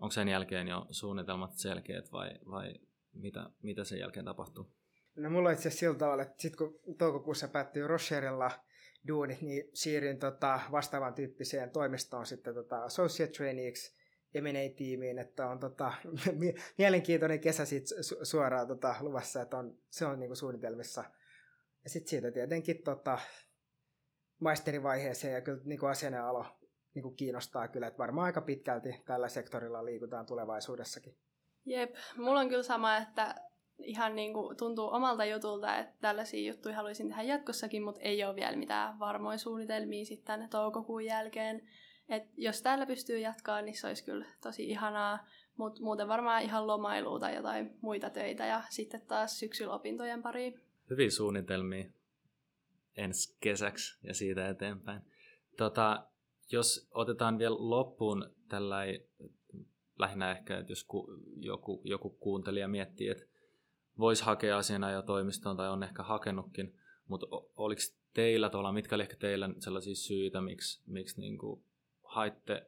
Onko 0.00 0.12
sen 0.12 0.28
jälkeen 0.28 0.68
jo 0.68 0.86
suunnitelmat 0.90 1.54
selkeät 1.54 2.12
vai, 2.12 2.30
vai 2.50 2.74
mitä, 3.12 3.50
mitä 3.62 3.84
sen 3.84 3.98
jälkeen 3.98 4.24
tapahtuu? 4.24 4.70
No 5.16 5.30
mulla 5.30 5.48
on 5.48 5.52
itse 5.52 5.68
asiassa 5.68 5.80
sillä 5.80 5.98
tavalla, 5.98 6.22
että 6.22 6.42
sitten 6.42 6.58
kun 6.58 6.96
toukokuussa 6.98 7.48
päättyy 7.48 7.86
Rocherilla 7.86 8.50
duunit, 9.08 9.42
niin 9.42 9.70
siirryin 9.74 10.18
tota 10.18 10.60
vastaavan 10.72 11.14
tyyppiseen 11.14 11.70
toimistoon 11.70 12.26
sitten 12.26 12.54
tota 12.54 12.84
associate 12.84 13.32
traineeksi 13.32 13.98
M&A-tiimiin, 14.34 15.18
että 15.18 15.48
on 15.48 15.58
tota, 15.58 15.92
mielenkiintoinen 16.78 17.40
kesä 17.40 17.64
sit 17.64 17.84
su- 17.84 18.24
suoraan 18.24 18.68
tota, 18.68 18.94
luvassa, 19.00 19.42
että 19.42 19.56
on, 19.56 19.78
se 19.90 20.06
on 20.06 20.20
niinku 20.20 20.34
suunnitelmissa. 20.34 21.04
Ja 21.84 21.90
sitten 21.90 22.10
siitä 22.10 22.30
tietenkin 22.30 22.82
tota, 22.82 23.18
maisterivaiheeseen 24.40 25.34
ja 25.34 25.40
kyllä 25.40 25.60
niinku 25.64 25.86
asianaalo 25.86 26.46
niinku 26.94 27.10
kiinnostaa 27.10 27.68
kyllä, 27.68 27.86
että 27.86 27.98
varmaan 27.98 28.24
aika 28.24 28.40
pitkälti 28.40 29.02
tällä 29.06 29.28
sektorilla 29.28 29.84
liikutaan 29.84 30.26
tulevaisuudessakin. 30.26 31.16
Jep, 31.64 31.94
mulla 32.16 32.40
on 32.40 32.48
kyllä 32.48 32.62
sama, 32.62 32.96
että 32.96 33.34
ihan 33.82 34.16
niin 34.16 34.32
kuin 34.32 34.56
tuntuu 34.56 34.88
omalta 34.92 35.24
jutulta, 35.24 35.78
että 35.78 35.94
tällaisia 36.00 36.52
juttuja 36.52 36.76
haluaisin 36.76 37.08
tehdä 37.08 37.22
jatkossakin, 37.22 37.82
mutta 37.82 38.00
ei 38.00 38.24
ole 38.24 38.36
vielä 38.36 38.56
mitään 38.56 38.98
varmoja 38.98 39.38
suunnitelmia 39.38 40.04
sitten 40.04 40.48
toukokuun 40.50 41.04
jälkeen. 41.04 41.68
Et 42.08 42.22
jos 42.36 42.62
täällä 42.62 42.86
pystyy 42.86 43.18
jatkaa, 43.18 43.62
niin 43.62 43.76
se 43.76 43.86
olisi 43.86 44.04
kyllä 44.04 44.26
tosi 44.42 44.70
ihanaa, 44.70 45.26
mutta 45.56 45.82
muuten 45.82 46.08
varmaan 46.08 46.42
ihan 46.42 46.66
lomailuuta 46.66 47.26
tai 47.26 47.36
jotain 47.36 47.76
muita 47.80 48.10
töitä 48.10 48.46
ja 48.46 48.62
sitten 48.70 49.00
taas 49.00 49.38
syksyllä 49.38 49.74
opintojen 49.74 50.22
pariin. 50.22 50.60
Hyviä 50.90 51.10
suunnitelmia 51.10 51.84
ensi 52.96 53.36
kesäksi 53.40 53.98
ja 54.02 54.14
siitä 54.14 54.48
eteenpäin. 54.48 55.02
Tota, 55.56 56.06
jos 56.52 56.88
otetaan 56.94 57.38
vielä 57.38 57.56
loppuun 57.58 58.34
tällainen, 58.48 59.00
lähinnä 59.98 60.30
ehkä, 60.30 60.58
että 60.58 60.72
jos 60.72 60.84
ku, 60.84 61.06
joku, 61.36 61.80
joku 61.84 62.10
kuuntelija 62.10 62.68
miettii, 62.68 63.08
että 63.08 63.24
voisi 63.98 64.24
hakea 64.24 64.58
asiana 64.58 64.90
jo 64.90 65.02
toimistoon 65.02 65.56
tai 65.56 65.68
on 65.68 65.82
ehkä 65.82 66.02
hakenutkin, 66.02 66.78
mutta 67.08 67.26
oliko 67.56 67.80
teillä 68.14 68.50
tuolla, 68.50 68.72
mitkä 68.72 68.94
oli 68.94 69.02
ehkä 69.02 69.16
teillä 69.16 69.50
sellaisia 69.58 69.94
syitä, 69.94 70.40
miksi, 70.40 70.82
miksi 70.86 71.20
niin 71.20 71.38
kuin 71.38 71.64
haitte 72.04 72.66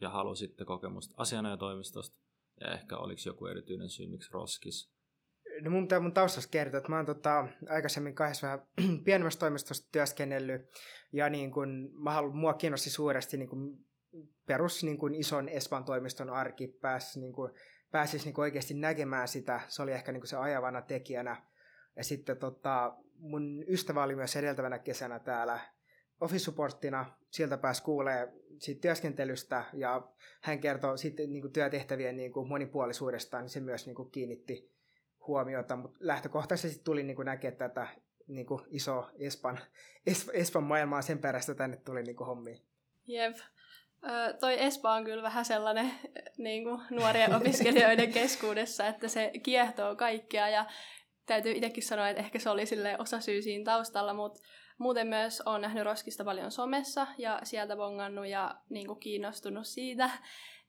ja 0.00 0.10
halusitte 0.10 0.64
kokemusta 0.64 1.14
asianajotoimistosta 1.16 2.20
ja 2.60 2.72
ehkä 2.72 2.96
oliko 2.96 3.20
joku 3.26 3.46
erityinen 3.46 3.88
syy, 3.88 4.06
miksi 4.06 4.32
roskis? 4.32 4.96
No 5.62 5.70
mun 5.70 5.88
mun 6.00 6.12
taustasta 6.12 6.50
kertoa, 6.50 6.78
että 6.78 6.90
mä 6.90 6.96
oon 6.96 7.06
tota, 7.06 7.48
aikaisemmin 7.68 8.14
kahdessa 8.14 8.46
vähän 8.46 8.66
pienemmässä 9.04 9.40
toimistossa 9.40 9.88
työskennellyt 9.92 10.62
ja 11.12 11.30
niin 11.30 11.50
kun, 11.50 11.90
mä 11.92 12.12
haluan, 12.12 12.36
mua 12.36 12.54
kiinnosti 12.54 12.90
suuresti 12.90 13.36
niin 13.36 13.48
kun, 13.48 13.84
perus 14.46 14.84
niin 14.84 14.98
kun, 14.98 15.14
ison 15.14 15.48
Espan 15.48 15.84
toimiston 15.84 16.30
arki 16.30 16.68
pääsi 16.68 17.20
niin 17.20 17.32
kun, 17.32 17.54
pääsisi 17.90 18.24
niin 18.24 18.40
oikeasti 18.40 18.74
näkemään 18.74 19.28
sitä. 19.28 19.60
Se 19.68 19.82
oli 19.82 19.92
ehkä 19.92 20.12
niin 20.12 20.26
se 20.26 20.36
ajavana 20.36 20.82
tekijänä. 20.82 21.42
Ja 21.96 22.04
sitten 22.04 22.36
tota, 22.36 22.96
mun 23.18 23.64
ystävä 23.68 24.02
oli 24.02 24.16
myös 24.16 24.36
edeltävänä 24.36 24.78
kesänä 24.78 25.18
täällä 25.18 25.60
office 26.20 26.44
supporttina. 26.44 27.16
Sieltä 27.30 27.58
pääsi 27.58 27.82
kuulee 27.82 28.32
siitä 28.58 28.80
työskentelystä 28.80 29.64
ja 29.72 30.08
hän 30.42 30.60
kertoi 30.60 30.98
sitten 30.98 31.32
niin 31.32 31.52
työtehtävien 31.52 32.16
niin 32.16 32.32
kuin 32.32 32.48
monipuolisuudesta, 32.48 33.40
niin 33.40 33.50
se 33.50 33.60
myös 33.60 33.86
niin 33.86 33.96
kuin 33.96 34.10
kiinnitti 34.10 34.72
huomiota, 35.26 35.76
mutta 35.76 35.98
lähtökohtaisesti 36.00 36.84
tuli 36.84 37.02
niin 37.02 37.16
kuin 37.16 37.26
näkeä 37.26 37.52
tätä 37.52 37.88
niin 38.26 38.46
kuin 38.46 38.62
iso 38.68 39.10
Espan, 39.18 39.58
Espan 40.32 40.62
maailmaa 40.62 41.02
sen 41.02 41.18
perästä 41.18 41.54
tänne 41.54 41.76
tuli 41.76 42.02
niin 42.02 42.16
kuin 42.16 42.26
hommiin. 42.26 42.62
Jep. 43.06 43.36
Ö, 44.04 44.32
toi 44.32 44.62
Espa 44.62 44.94
on 44.94 45.04
kyllä 45.04 45.22
vähän 45.22 45.44
sellainen 45.44 45.92
niin 46.38 46.64
kuin 46.64 46.80
nuorien 46.90 47.34
opiskelijoiden 47.34 48.12
keskuudessa, 48.12 48.86
että 48.86 49.08
se 49.08 49.30
kiehtoo 49.42 49.96
kaikkea 49.96 50.48
ja 50.48 50.66
täytyy 51.26 51.52
itsekin 51.52 51.82
sanoa, 51.82 52.08
että 52.08 52.22
ehkä 52.22 52.38
se 52.38 52.50
oli 52.50 52.66
sille 52.66 52.96
osa 52.98 53.20
syy 53.20 53.42
siinä 53.42 53.64
taustalla, 53.64 54.14
mutta 54.14 54.40
muuten 54.78 55.06
myös 55.06 55.40
olen 55.40 55.60
nähnyt 55.60 55.84
Roskista 55.84 56.24
paljon 56.24 56.50
somessa 56.50 57.06
ja 57.18 57.40
sieltä 57.42 57.76
bongannut 57.76 58.26
ja 58.26 58.54
niin 58.70 58.86
kuin 58.86 59.00
kiinnostunut 59.00 59.66
siitä. 59.66 60.10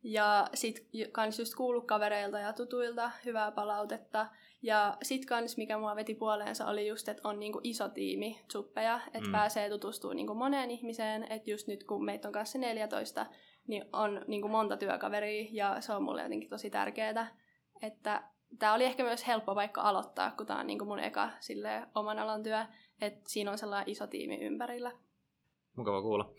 Ja 0.04 0.48
sit 0.54 0.88
kans 1.12 1.40
just 1.40 1.56
kuullut 1.56 1.88
kavereilta 1.88 2.40
ja 2.40 2.54
tutuilta 2.54 3.12
hyvää 3.26 3.52
palautetta. 3.52 4.28
Ja 4.62 4.98
sit 5.04 5.26
kans, 5.26 5.58
mikä 5.58 5.78
mua 5.78 5.96
veti 5.96 6.16
puoleensa, 6.16 6.68
oli 6.68 6.88
just, 6.88 7.10
että 7.10 7.28
on 7.28 7.40
niinku 7.40 7.60
iso 7.64 7.90
tiimi 7.90 8.42
suppeja, 8.52 9.00
että 9.08 9.28
mm. 9.28 9.32
pääsee 9.32 9.70
tutustumaan 9.70 10.16
niinku 10.16 10.34
moneen 10.34 10.72
ihmiseen. 10.72 11.32
Että 11.32 11.52
just 11.52 11.68
nyt, 11.68 11.84
kun 11.84 12.06
meitä 12.06 12.28
on 12.28 12.32
kanssa 12.32 12.58
14, 12.58 13.26
niin 13.68 13.86
on 13.94 14.22
niinku 14.28 14.48
monta 14.48 14.78
työkaveria 14.78 15.50
ja 15.52 15.82
se 15.82 15.94
on 15.94 16.04
mulle 16.04 16.24
jotenkin 16.24 16.50
tosi 16.50 16.70
tärkeää. 16.70 17.38
Että 17.82 18.24
tämä 18.60 18.74
oli 18.74 18.86
ehkä 18.86 19.04
myös 19.04 19.28
helppo 19.28 19.56
vaikka 19.56 19.82
aloittaa, 19.82 20.32
kun 20.32 20.46
tämä 20.46 20.60
on 20.60 20.68
niinku 20.68 20.86
mun 20.86 21.00
eka 21.00 21.30
sille 21.40 21.88
oman 21.96 22.20
alan 22.20 22.44
työ, 22.44 22.66
että 23.02 23.22
siinä 23.28 23.52
on 23.52 23.58
sellainen 23.58 23.90
iso 23.90 24.08
tiimi 24.08 24.36
ympärillä. 24.36 24.92
Mukava 25.76 26.02
kuulla. 26.02 26.34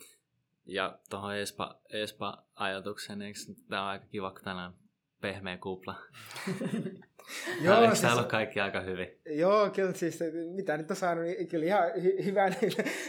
Ja 0.66 0.98
tuohon 1.10 1.36
Espa, 1.36 1.80
Espa-ajatukseen, 1.92 3.22
eikö 3.22 3.38
tämä 3.68 3.82
on 3.82 3.88
aika 3.88 4.06
kiva, 4.06 4.30
kun 4.30 4.44
tänään 4.44 4.74
pehmeä 5.20 5.58
kupla. 5.58 5.94
Joo, 7.60 7.82
Eikö 7.82 7.94
siis, 7.94 8.12
ollut 8.12 8.26
kaikki 8.26 8.60
aika 8.60 8.80
hyvin? 8.80 9.08
Joo, 9.26 9.70
kyllä 9.70 9.92
siis 9.92 10.18
mitä 10.54 10.76
nyt 10.76 10.90
on 10.90 10.96
saanut, 10.96 11.24
niin 11.24 11.48
kyllä 11.48 11.66
ihan 11.66 11.88
hy- 11.88 12.24
hyvän, 12.24 12.56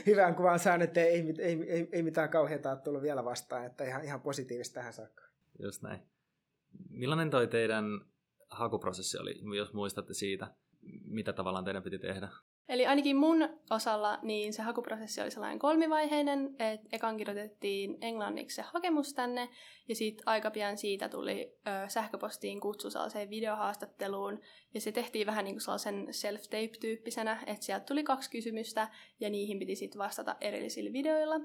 hyvän 0.05 0.35
kuvan 0.35 0.59
saanut, 0.59 0.87
että 0.87 1.01
ei, 1.01 1.33
ei, 1.39 1.63
ei, 1.67 1.89
ei 1.91 2.03
mitään 2.03 2.29
kauheata 2.29 2.71
ole 2.71 2.79
tullut 2.79 3.01
vielä 3.01 3.25
vastaan, 3.25 3.65
että 3.65 3.83
ihan, 3.83 4.03
ihan 4.03 4.21
positiivista 4.21 4.73
tähän 4.73 4.93
saakka. 4.93 5.23
Just 5.63 5.81
näin. 5.81 5.99
Millainen 6.89 7.29
toi 7.29 7.47
teidän 7.47 7.85
hakuprosessi 8.49 9.17
oli, 9.17 9.57
jos 9.57 9.73
muistatte 9.73 10.13
siitä, 10.13 10.47
mitä 11.05 11.33
tavallaan 11.33 11.65
teidän 11.65 11.83
piti 11.83 11.99
tehdä? 11.99 12.29
Eli 12.69 12.87
ainakin 12.87 13.15
mun 13.15 13.49
osalla 13.69 14.19
niin 14.21 14.53
se 14.53 14.61
hakuprosessi 14.61 15.21
oli 15.21 15.31
sellainen 15.31 15.59
kolmivaiheinen, 15.59 16.55
että 16.59 16.87
ekan 16.91 17.17
kirjoitettiin 17.17 17.97
englanniksi 18.01 18.55
se 18.55 18.61
hakemus 18.61 19.13
tänne, 19.13 19.49
ja 19.87 19.95
sitten 19.95 20.27
aika 20.27 20.51
pian 20.51 20.77
siitä 20.77 21.09
tuli 21.09 21.57
ö, 21.67 21.89
sähköpostiin 21.89 22.59
kutsu 22.59 22.89
sellaiseen 22.89 23.29
videohaastatteluun, 23.29 24.39
ja 24.73 24.81
se 24.81 24.91
tehtiin 24.91 25.27
vähän 25.27 25.45
niin 25.45 25.55
kuin 25.55 25.61
sellaisen 25.61 26.07
self-tape-tyyppisenä, 26.11 27.43
että 27.47 27.65
sieltä 27.65 27.85
tuli 27.85 28.03
kaksi 28.03 28.29
kysymystä, 28.29 28.87
ja 29.19 29.29
niihin 29.29 29.59
piti 29.59 29.75
sitten 29.75 29.99
vastata 29.99 30.35
erillisillä 30.41 30.93
videoilla. 30.93 31.39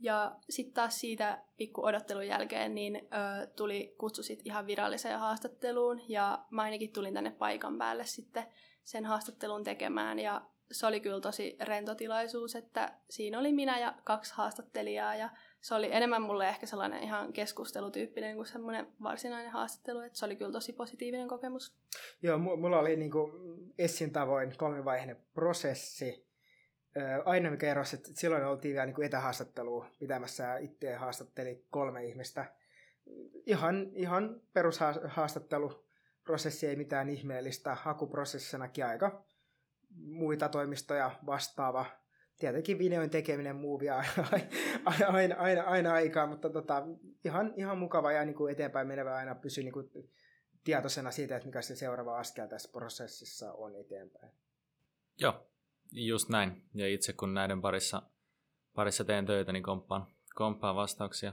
Ja 0.00 0.36
sitten 0.50 0.74
taas 0.74 1.00
siitä 1.00 1.42
pikku 1.56 1.84
odottelun 1.84 2.26
jälkeen 2.26 2.74
niin 2.74 2.96
ö, 2.96 3.46
tuli 3.46 3.94
kutsu 3.98 4.22
sit 4.22 4.40
ihan 4.44 4.66
viralliseen 4.66 5.18
haastatteluun, 5.18 6.00
ja 6.08 6.44
mä 6.50 6.62
ainakin 6.62 6.92
tulin 6.92 7.14
tänne 7.14 7.30
paikan 7.30 7.78
päälle 7.78 8.06
sitten 8.06 8.46
sen 8.84 9.04
haastattelun 9.04 9.64
tekemään, 9.64 10.18
ja 10.18 10.42
se 10.70 10.86
oli 10.86 11.00
kyllä 11.00 11.20
tosi 11.20 11.56
rentotilaisuus, 11.60 12.56
että 12.56 12.92
siinä 13.10 13.38
oli 13.38 13.52
minä 13.52 13.78
ja 13.78 13.94
kaksi 14.04 14.34
haastattelijaa 14.34 15.14
ja 15.14 15.30
se 15.60 15.74
oli 15.74 15.92
enemmän 15.92 16.22
mulle 16.22 16.48
ehkä 16.48 16.66
sellainen 16.66 17.02
ihan 17.02 17.32
keskustelutyyppinen 17.32 18.36
kuin 18.36 18.46
semmoinen 18.46 18.86
varsinainen 19.02 19.52
haastattelu, 19.52 20.00
että 20.00 20.18
se 20.18 20.24
oli 20.24 20.36
kyllä 20.36 20.52
tosi 20.52 20.72
positiivinen 20.72 21.28
kokemus. 21.28 21.76
Joo, 22.22 22.38
mulla 22.38 22.78
oli 22.78 22.96
niin 22.96 23.10
kuin 23.10 23.32
Essin 23.78 24.12
tavoin 24.12 24.58
kolmivaiheinen 24.58 25.16
prosessi. 25.34 26.26
Aina 27.24 27.50
mikä 27.50 27.70
erosi, 27.70 27.96
että 27.96 28.08
silloin 28.14 28.44
oltiin 28.44 28.72
vielä 28.72 28.86
niin 28.86 29.02
etähaastattelua 29.02 29.86
pitämässä 29.98 30.56
itse 30.56 30.94
haastatteli 30.94 31.66
kolme 31.70 32.04
ihmistä. 32.04 32.54
Ihan, 33.46 33.90
ihan 33.94 34.40
perushaastatteluprosessi, 34.52 36.66
ei 36.66 36.76
mitään 36.76 37.08
ihmeellistä. 37.08 37.74
Hakuprosessinakin 37.74 38.86
aika 38.86 39.24
muita 39.96 40.48
toimistoja 40.48 41.10
vastaava. 41.26 41.86
Tietenkin 42.38 42.78
videon 42.78 43.10
tekeminen 43.10 43.56
muuvia 43.56 43.96
aina, 44.84 45.06
aina, 45.06 45.34
aina, 45.34 45.62
aina 45.62 45.92
aikaa, 45.92 46.26
mutta 46.26 46.50
tota, 46.50 46.82
ihan, 47.24 47.54
ihan 47.56 47.78
mukava 47.78 48.12
ja 48.12 48.24
niin 48.24 48.34
kuin 48.36 48.52
eteenpäin 48.52 48.88
menevä 48.88 49.16
aina 49.16 49.34
pysyä 49.34 49.64
niin 49.64 49.72
kuin 49.72 49.90
tietoisena 50.64 51.10
siitä, 51.10 51.36
että 51.36 51.46
mikä 51.46 51.62
se 51.62 51.76
seuraava 51.76 52.18
askel 52.18 52.46
tässä 52.46 52.72
prosessissa 52.72 53.52
on 53.52 53.76
eteenpäin. 53.76 54.32
Joo, 55.18 55.46
just 55.92 56.28
näin. 56.28 56.62
Ja 56.74 56.88
itse 56.88 57.12
kun 57.12 57.34
näiden 57.34 57.60
parissa, 57.60 58.02
parissa 58.74 59.04
teen 59.04 59.26
töitä, 59.26 59.52
niin 59.52 59.62
komppaan, 59.62 60.06
komppaan 60.34 60.76
vastauksia. 60.76 61.32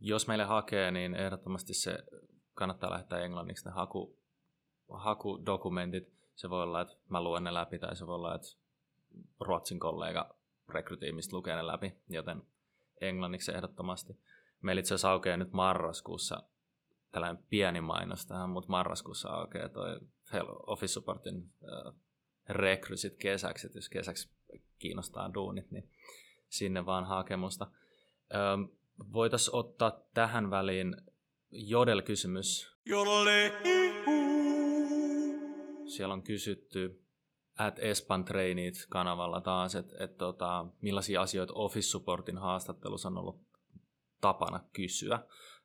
Jos 0.00 0.26
meille 0.26 0.44
hakee, 0.44 0.90
niin 0.90 1.14
ehdottomasti 1.14 1.74
se 1.74 1.98
kannattaa 2.54 2.90
lähettää 2.90 3.20
englanniksi 3.20 3.64
ne 3.64 3.70
haku, 3.70 4.18
hakudokumentit 4.88 6.17
se 6.38 6.50
voi 6.50 6.62
olla, 6.62 6.80
että 6.80 6.94
mä 7.08 7.22
luen 7.22 7.44
ne 7.44 7.54
läpi, 7.54 7.78
tai 7.78 7.96
se 7.96 8.06
voi 8.06 8.14
olla, 8.14 8.34
että 8.34 8.48
Ruotsin 9.40 9.78
kollega 9.78 10.34
rekrytiimistä 10.68 11.36
lukee 11.36 11.56
ne 11.56 11.66
läpi, 11.66 11.94
joten 12.08 12.42
englanniksi 13.00 13.52
ehdottomasti. 13.52 14.16
Meillä 14.62 14.80
itse 14.80 14.94
asiassa 14.94 15.10
aukeaa 15.10 15.36
nyt 15.36 15.52
marraskuussa 15.52 16.42
tällainen 17.12 17.44
pieni 17.50 17.80
mainos 17.80 18.26
tähän, 18.26 18.50
mutta 18.50 18.70
marraskuussa 18.70 19.28
aukeaa 19.28 19.68
toi 19.68 20.00
Office 20.66 20.92
Supportin 20.92 21.52
äh, 21.62 21.94
rekrysit 22.48 23.16
kesäksi, 23.16 23.66
että 23.66 23.78
jos 23.78 23.88
kesäksi 23.88 24.30
kiinnostaa 24.78 25.34
duunit, 25.34 25.70
niin 25.70 25.90
sinne 26.48 26.86
vaan 26.86 27.04
hakemusta. 27.04 27.66
Ähm, 28.34 28.62
Voitaisiin 29.12 29.54
ottaa 29.54 30.00
tähän 30.14 30.50
väliin 30.50 30.96
Jodel-kysymys. 31.50 32.76
Jodel 32.84 33.26
siellä 35.88 36.14
on 36.14 36.22
kysytty 36.22 37.02
at 37.58 37.78
Espan 37.78 38.24
Trainit 38.24 38.86
kanavalla 38.88 39.40
taas, 39.40 39.74
että 39.74 40.04
et, 40.04 40.16
tota, 40.16 40.66
millaisia 40.80 41.22
asioita 41.22 41.52
Office 41.56 41.88
Supportin 41.88 42.38
haastattelussa 42.38 43.08
on 43.08 43.18
ollut 43.18 43.40
tapana 44.20 44.60
kysyä, 44.72 45.18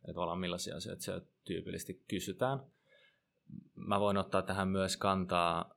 että 0.08 0.22
ollaan 0.22 0.40
millaisia 0.40 0.76
asioita 0.76 1.02
siellä 1.02 1.26
tyypillisesti 1.44 2.04
kysytään. 2.08 2.60
Mä 3.76 4.00
voin 4.00 4.18
ottaa 4.18 4.42
tähän 4.42 4.68
myös 4.68 4.98
kantaa 4.98 5.76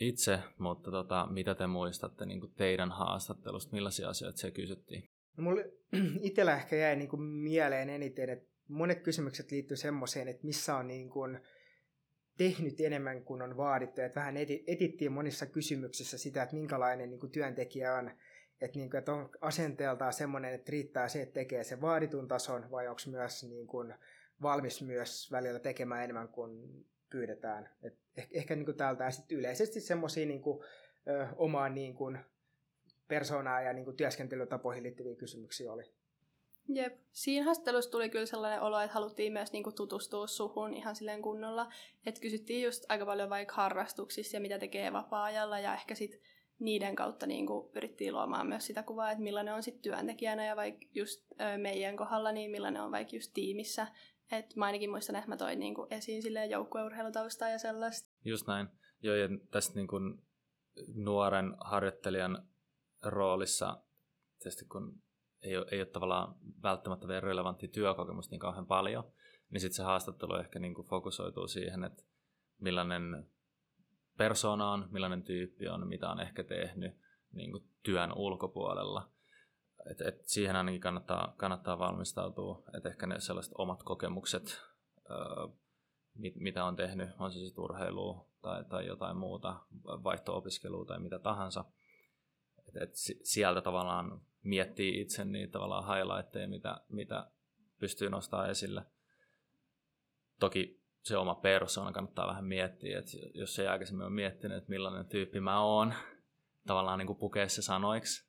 itse, 0.00 0.38
mutta 0.58 0.90
tota, 0.90 1.26
mitä 1.30 1.54
te 1.54 1.66
muistatte 1.66 2.26
niin 2.26 2.52
teidän 2.56 2.92
haastattelusta, 2.92 3.72
millaisia 3.72 4.08
asioita 4.08 4.38
se 4.38 4.50
kysyttiin? 4.50 5.10
No 5.36 5.44
mulle 5.44 5.72
itsellä 6.20 6.56
ehkä 6.56 6.76
jäi 6.76 6.96
niin 6.96 7.22
mieleen 7.22 7.90
eniten, 7.90 8.30
että 8.30 8.54
monet 8.68 9.02
kysymykset 9.02 9.50
liittyy 9.50 9.76
semmoiseen, 9.76 10.28
että 10.28 10.46
missä 10.46 10.76
on 10.76 10.88
niin 10.88 11.10
kuin, 11.10 11.40
tehnyt 12.36 12.80
enemmän 12.80 13.24
kuin 13.24 13.42
on 13.42 13.56
vaadittu. 13.56 14.00
Että 14.00 14.20
vähän 14.20 14.36
etittiin 14.66 15.12
monissa 15.12 15.46
kysymyksissä 15.46 16.18
sitä, 16.18 16.42
että 16.42 16.54
minkälainen 16.54 17.10
niin 17.10 17.20
kuin 17.20 17.32
työntekijä 17.32 17.94
on. 17.94 18.10
Että, 18.60 18.78
niin 18.78 18.90
kuin, 18.90 18.98
että 18.98 19.12
on 19.12 19.30
asenteeltaan 19.40 20.12
semmoinen, 20.12 20.54
että 20.54 20.72
riittää 20.72 21.08
se, 21.08 21.22
että 21.22 21.34
tekee 21.34 21.64
sen 21.64 21.80
vaaditun 21.80 22.28
tason, 22.28 22.70
vai 22.70 22.88
onko 22.88 23.00
myös 23.06 23.44
niin 23.44 23.66
kuin, 23.66 23.94
valmis 24.42 24.82
myös 24.82 25.32
välillä 25.32 25.58
tekemään 25.58 26.04
enemmän 26.04 26.28
kuin 26.28 26.84
pyydetään. 27.10 27.70
Et 27.82 27.98
ehkä, 28.16 28.38
ehkä 28.38 28.56
niin 28.56 28.64
kuin 28.64 28.76
täältä 28.76 29.04
ja 29.04 29.10
yleisesti 29.30 29.80
semmoisia 29.80 30.26
niin 30.26 30.42
kuin, 30.42 30.64
omaan 31.36 31.74
niin 31.74 31.94
kuin, 31.94 32.18
persoonaa 33.08 33.60
ja 33.60 33.72
niin 33.72 33.84
kuin, 33.84 33.96
työskentelytapoihin 33.96 34.82
liittyviä 34.82 35.16
kysymyksiä 35.16 35.72
oli. 35.72 35.84
Jep. 36.68 36.98
Siinä 37.12 37.44
haastattelussa 37.44 37.90
tuli 37.90 38.10
kyllä 38.10 38.26
sellainen 38.26 38.62
olo, 38.62 38.80
että 38.80 38.94
haluttiin 38.94 39.32
myös 39.32 39.52
niinku 39.52 39.72
tutustua 39.72 40.26
suhun 40.26 40.74
ihan 40.74 40.96
silleen 40.96 41.22
kunnolla. 41.22 41.68
Että 42.06 42.20
kysyttiin 42.20 42.64
just 42.64 42.84
aika 42.88 43.06
paljon 43.06 43.30
vaikka 43.30 43.54
harrastuksissa 43.54 44.36
ja 44.36 44.40
mitä 44.40 44.58
tekee 44.58 44.92
vapaa-ajalla 44.92 45.58
ja 45.58 45.74
ehkä 45.74 45.94
sitten 45.94 46.20
niiden 46.58 46.96
kautta 46.96 47.26
niinku 47.26 47.70
pyrittiin 47.72 48.14
luomaan 48.14 48.46
myös 48.46 48.66
sitä 48.66 48.82
kuvaa, 48.82 49.10
että 49.10 49.24
millainen 49.24 49.54
on 49.54 49.62
sitten 49.62 49.82
työntekijänä 49.82 50.46
ja 50.46 50.56
vaikka 50.56 50.86
just 50.94 51.24
meidän 51.56 51.96
kohdalla, 51.96 52.32
niin 52.32 52.50
millainen 52.50 52.82
on 52.82 52.92
vaikka 52.92 53.16
just 53.16 53.30
tiimissä. 53.34 53.86
Et 54.32 54.56
mä 54.56 54.64
ainakin 54.64 54.90
muistan, 54.90 55.16
että 55.16 55.28
mä 55.28 55.36
toin 55.36 55.58
niinku 55.58 55.86
esiin 55.90 56.22
silleen 56.22 56.50
joukkueurheilutaustaa 56.50 57.48
ja 57.48 57.58
sellaista. 57.58 58.10
Just 58.24 58.46
näin. 58.46 58.68
Joo, 59.02 59.14
ja 59.14 59.28
tästä 59.50 59.74
niinku 59.74 59.96
nuoren 60.94 61.54
harjoittelijan 61.60 62.48
roolissa, 63.02 63.82
tietysti 64.38 64.64
kun 64.64 65.02
ei 65.44 65.56
ole, 65.56 65.66
ei 65.70 65.80
ole 65.80 65.86
tavallaan 65.86 66.34
välttämättä 66.62 67.08
vielä 67.08 67.20
relevantti 67.20 67.68
työkokemus 67.68 68.30
niin 68.30 68.38
kauhean 68.38 68.66
paljon, 68.66 69.04
niin 69.50 69.60
sitten 69.60 69.76
se 69.76 69.82
haastattelu 69.82 70.34
ehkä 70.34 70.58
niin 70.58 70.74
kuin 70.74 70.88
fokusoituu 70.88 71.48
siihen, 71.48 71.84
että 71.84 72.02
millainen 72.60 73.26
persona 74.16 74.70
on, 74.70 74.88
millainen 74.90 75.22
tyyppi 75.22 75.68
on, 75.68 75.88
mitä 75.88 76.10
on 76.10 76.20
ehkä 76.20 76.44
tehnyt 76.44 76.94
niin 77.32 77.50
kuin 77.50 77.64
työn 77.82 78.12
ulkopuolella. 78.16 79.10
Et, 79.90 80.00
et 80.00 80.28
siihen 80.28 80.56
ainakin 80.56 80.80
kannattaa, 80.80 81.34
kannattaa 81.36 81.78
valmistautua, 81.78 82.62
että 82.76 82.88
ehkä 82.88 83.06
ne 83.06 83.20
sellaiset 83.20 83.52
omat 83.58 83.82
kokemukset, 83.82 84.60
öö, 85.10 85.48
mit, 86.14 86.36
mitä 86.36 86.64
on 86.64 86.76
tehnyt, 86.76 87.10
on 87.18 87.32
se 87.32 87.38
sitten 87.38 87.64
urheilua 87.64 88.28
tai, 88.42 88.64
tai 88.64 88.86
jotain 88.86 89.16
muuta, 89.16 89.60
vaihto-opiskelua 89.84 90.84
tai 90.84 91.00
mitä 91.00 91.18
tahansa. 91.18 91.64
Et, 92.76 92.82
et 92.82 92.94
sieltä 93.22 93.60
tavallaan 93.60 94.20
miettii 94.42 95.00
itse 95.00 95.24
niitä 95.24 95.52
tavallaan 95.52 95.96
highlightteja, 95.96 96.48
mitä, 96.48 96.80
mitä 96.88 97.30
pystyy 97.78 98.10
nostamaan 98.10 98.50
esille. 98.50 98.82
Toki 100.40 100.80
se 101.02 101.16
oma 101.16 101.34
persona 101.34 101.92
kannattaa 101.92 102.26
vähän 102.26 102.44
miettiä, 102.44 102.98
että 102.98 103.10
jos 103.34 103.58
ei 103.58 103.66
aikaisemmin 103.66 104.06
ole 104.06 104.14
miettinyt, 104.14 104.58
että 104.58 104.70
millainen 104.70 105.06
tyyppi 105.06 105.40
mä 105.40 105.60
oon, 105.60 105.94
tavallaan 106.66 106.98
niin 106.98 107.16
pukea 107.16 107.48
se 107.48 107.62
sanoiksi. 107.62 108.28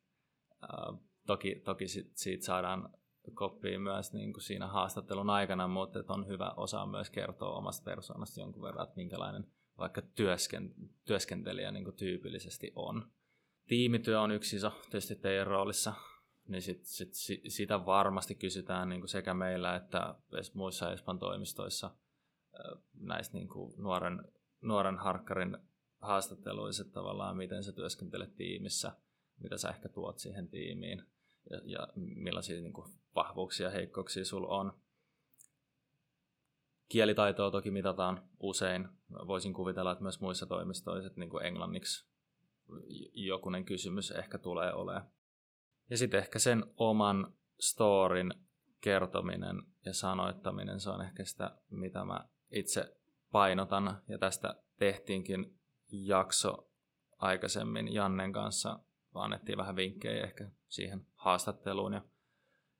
Toki 1.27 1.61
toki 1.65 1.85
siitä 1.87 2.45
saadaan 2.45 2.89
koppia 3.33 3.79
myös 3.79 4.13
niin 4.13 4.33
kuin 4.33 4.43
siinä 4.43 4.67
haastattelun 4.67 5.29
aikana, 5.29 5.67
mutta 5.67 5.99
on 6.07 6.27
hyvä 6.27 6.53
osaa 6.57 6.85
myös 6.85 7.09
kertoa 7.09 7.57
omasta 7.57 7.83
persoonasta 7.83 8.39
jonkun 8.39 8.61
verran, 8.61 8.83
että 8.83 8.95
minkälainen 8.95 9.47
vaikka 9.77 10.01
työsken, 10.01 10.73
työskentelijä 11.05 11.71
niin 11.71 11.83
kuin 11.83 11.95
tyypillisesti 11.95 12.71
on 12.75 13.11
tiimityö 13.67 14.21
on 14.21 14.31
yksi 14.31 14.55
iso 14.55 14.69
tietysti 14.69 15.15
teidän 15.15 15.47
roolissa, 15.47 15.93
niin 16.47 16.61
sit, 16.61 16.85
sit, 16.85 17.13
sitä 17.47 17.85
varmasti 17.85 18.35
kysytään 18.35 18.89
niin 18.89 19.01
kuin 19.01 19.09
sekä 19.09 19.33
meillä 19.33 19.75
että 19.75 20.15
muissa 20.53 20.91
Espan 20.91 21.19
toimistoissa 21.19 21.95
näistä 22.93 23.37
niin 23.37 23.47
kuin 23.47 23.73
nuoren, 23.77 24.23
nuoren 24.61 24.97
harkkarin 24.97 25.57
haastatteluissa, 26.01 26.85
tavallaan 26.85 27.37
miten 27.37 27.63
sä 27.63 27.71
työskentelet 27.71 28.35
tiimissä, 28.35 28.91
mitä 29.39 29.57
sä 29.57 29.69
ehkä 29.69 29.89
tuot 29.89 30.19
siihen 30.19 30.49
tiimiin 30.49 31.03
ja, 31.49 31.61
ja 31.65 31.87
millaisia 31.95 32.61
niin 32.61 32.73
kuin 32.73 32.87
vahvuuksia 33.15 33.65
ja 33.65 33.71
heikkouksia 33.71 34.25
sulla 34.25 34.47
on. 34.47 34.73
Kielitaitoa 36.89 37.51
toki 37.51 37.71
mitataan 37.71 38.29
usein. 38.39 38.87
Voisin 39.27 39.53
kuvitella, 39.53 39.91
että 39.91 40.03
myös 40.03 40.19
muissa 40.19 40.45
toimistoissa, 40.45 41.07
että 41.07 41.19
niin 41.19 41.29
kuin 41.29 41.45
englanniksi 41.45 42.14
jokunen 43.13 43.65
kysymys 43.65 44.11
ehkä 44.11 44.37
tulee 44.37 44.73
olemaan. 44.73 45.09
Ja 45.89 45.97
sitten 45.97 46.19
ehkä 46.19 46.39
sen 46.39 46.65
oman 46.77 47.33
storin 47.59 48.33
kertominen 48.81 49.61
ja 49.85 49.93
sanoittaminen, 49.93 50.79
se 50.79 50.89
on 50.89 51.01
ehkä 51.01 51.25
sitä, 51.25 51.57
mitä 51.69 52.05
mä 52.05 52.27
itse 52.51 52.97
painotan. 53.31 54.01
Ja 54.07 54.17
tästä 54.17 54.55
tehtiinkin 54.79 55.59
jakso 55.91 56.69
aikaisemmin 57.17 57.93
Jannen 57.93 58.33
kanssa 58.33 58.79
annettiin 59.13 59.57
vähän 59.57 59.75
vinkkejä 59.75 60.23
ehkä 60.23 60.49
siihen 60.67 61.07
haastatteluun 61.15 61.93
ja, 61.93 62.01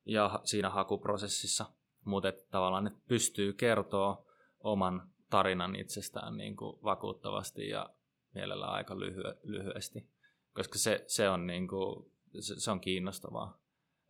ja 0.06 0.39
siinä 0.43 0.69
hakuprosessissa. 0.69 1.65
Mutta 2.06 2.32
tavallaan 2.52 2.88
että 2.88 3.00
pystyy 3.08 3.54
kertoa 3.54 4.26
oman 4.60 5.10
tarinan 5.30 5.76
itsestään 5.76 6.38
niin 6.38 6.56
kuin 6.56 6.84
vakuuttavasti 6.84 7.69
ja 7.69 7.89
mielellä 8.36 8.65
aika 8.65 8.95
lyhy- 8.95 9.39
lyhyesti, 9.43 10.10
koska 10.54 10.78
se, 10.78 11.04
se, 11.08 11.30
on, 11.30 11.48
niin 11.48 11.67
kuin, 11.67 12.12
se, 12.39 12.60
se 12.60 12.71
on 12.71 12.82
kiinnostavaa. 12.82 13.60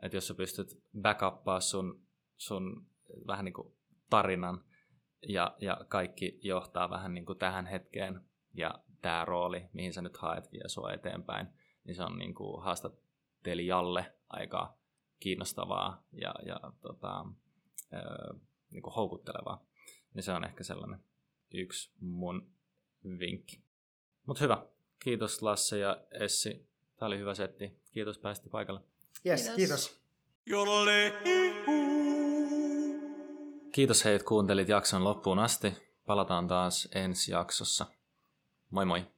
Että 0.01 0.17
jos 0.17 0.27
sä 0.27 0.33
pystyt 0.33 0.81
backuppaa 1.01 1.59
sun, 1.59 2.05
sun 2.38 2.88
vähän 3.27 3.45
niin 3.45 3.53
kuin 3.53 3.73
tarinan 4.09 4.63
ja, 5.27 5.55
ja 5.61 5.85
kaikki 5.88 6.39
johtaa 6.43 6.89
vähän 6.89 7.13
niin 7.13 7.25
kuin 7.25 7.39
tähän 7.39 7.65
hetkeen 7.65 8.21
ja 8.53 8.83
tämä 9.01 9.25
rooli, 9.25 9.69
mihin 9.73 9.93
sä 9.93 10.01
nyt 10.01 10.17
haet 10.17 10.51
vie 10.51 10.69
sua 10.69 10.93
eteenpäin, 10.93 11.47
niin 11.83 11.95
se 11.95 12.03
on 12.03 12.17
niin 12.17 12.35
kuin 12.35 12.63
haastattelijalle 12.63 14.13
aika 14.29 14.77
kiinnostavaa 15.19 16.03
ja, 16.11 16.33
ja 16.45 16.59
tota, 16.81 17.25
niin 18.69 18.83
kuin 18.83 18.93
houkuttelevaa. 18.93 19.65
Niin 20.13 20.23
se 20.23 20.31
on 20.31 20.43
ehkä 20.43 20.63
sellainen 20.63 21.03
yksi 21.53 21.91
mun 21.99 22.51
vinkki. 23.19 23.64
Mutta 24.25 24.43
hyvä. 24.43 24.65
Kiitos 24.99 25.41
Lasse 25.41 25.77
ja 25.77 25.97
Essi. 26.11 26.67
Tämä 26.97 27.07
oli 27.07 27.17
hyvä 27.17 27.33
setti. 27.33 27.79
Kiitos 27.91 28.17
pääsitte 28.17 28.49
paikalle. 28.49 28.81
Yes, 29.25 29.49
kiitos. 29.55 29.55
kiitos. 29.55 30.05
Kiitos 33.71 34.05
heitä 34.05 34.25
kuuntelit 34.25 34.69
jakson 34.69 35.03
loppuun 35.03 35.39
asti. 35.39 35.73
Palataan 36.05 36.47
taas 36.47 36.88
ensi 36.95 37.31
jaksossa. 37.31 37.85
Moi 38.69 38.85
moi! 38.85 39.14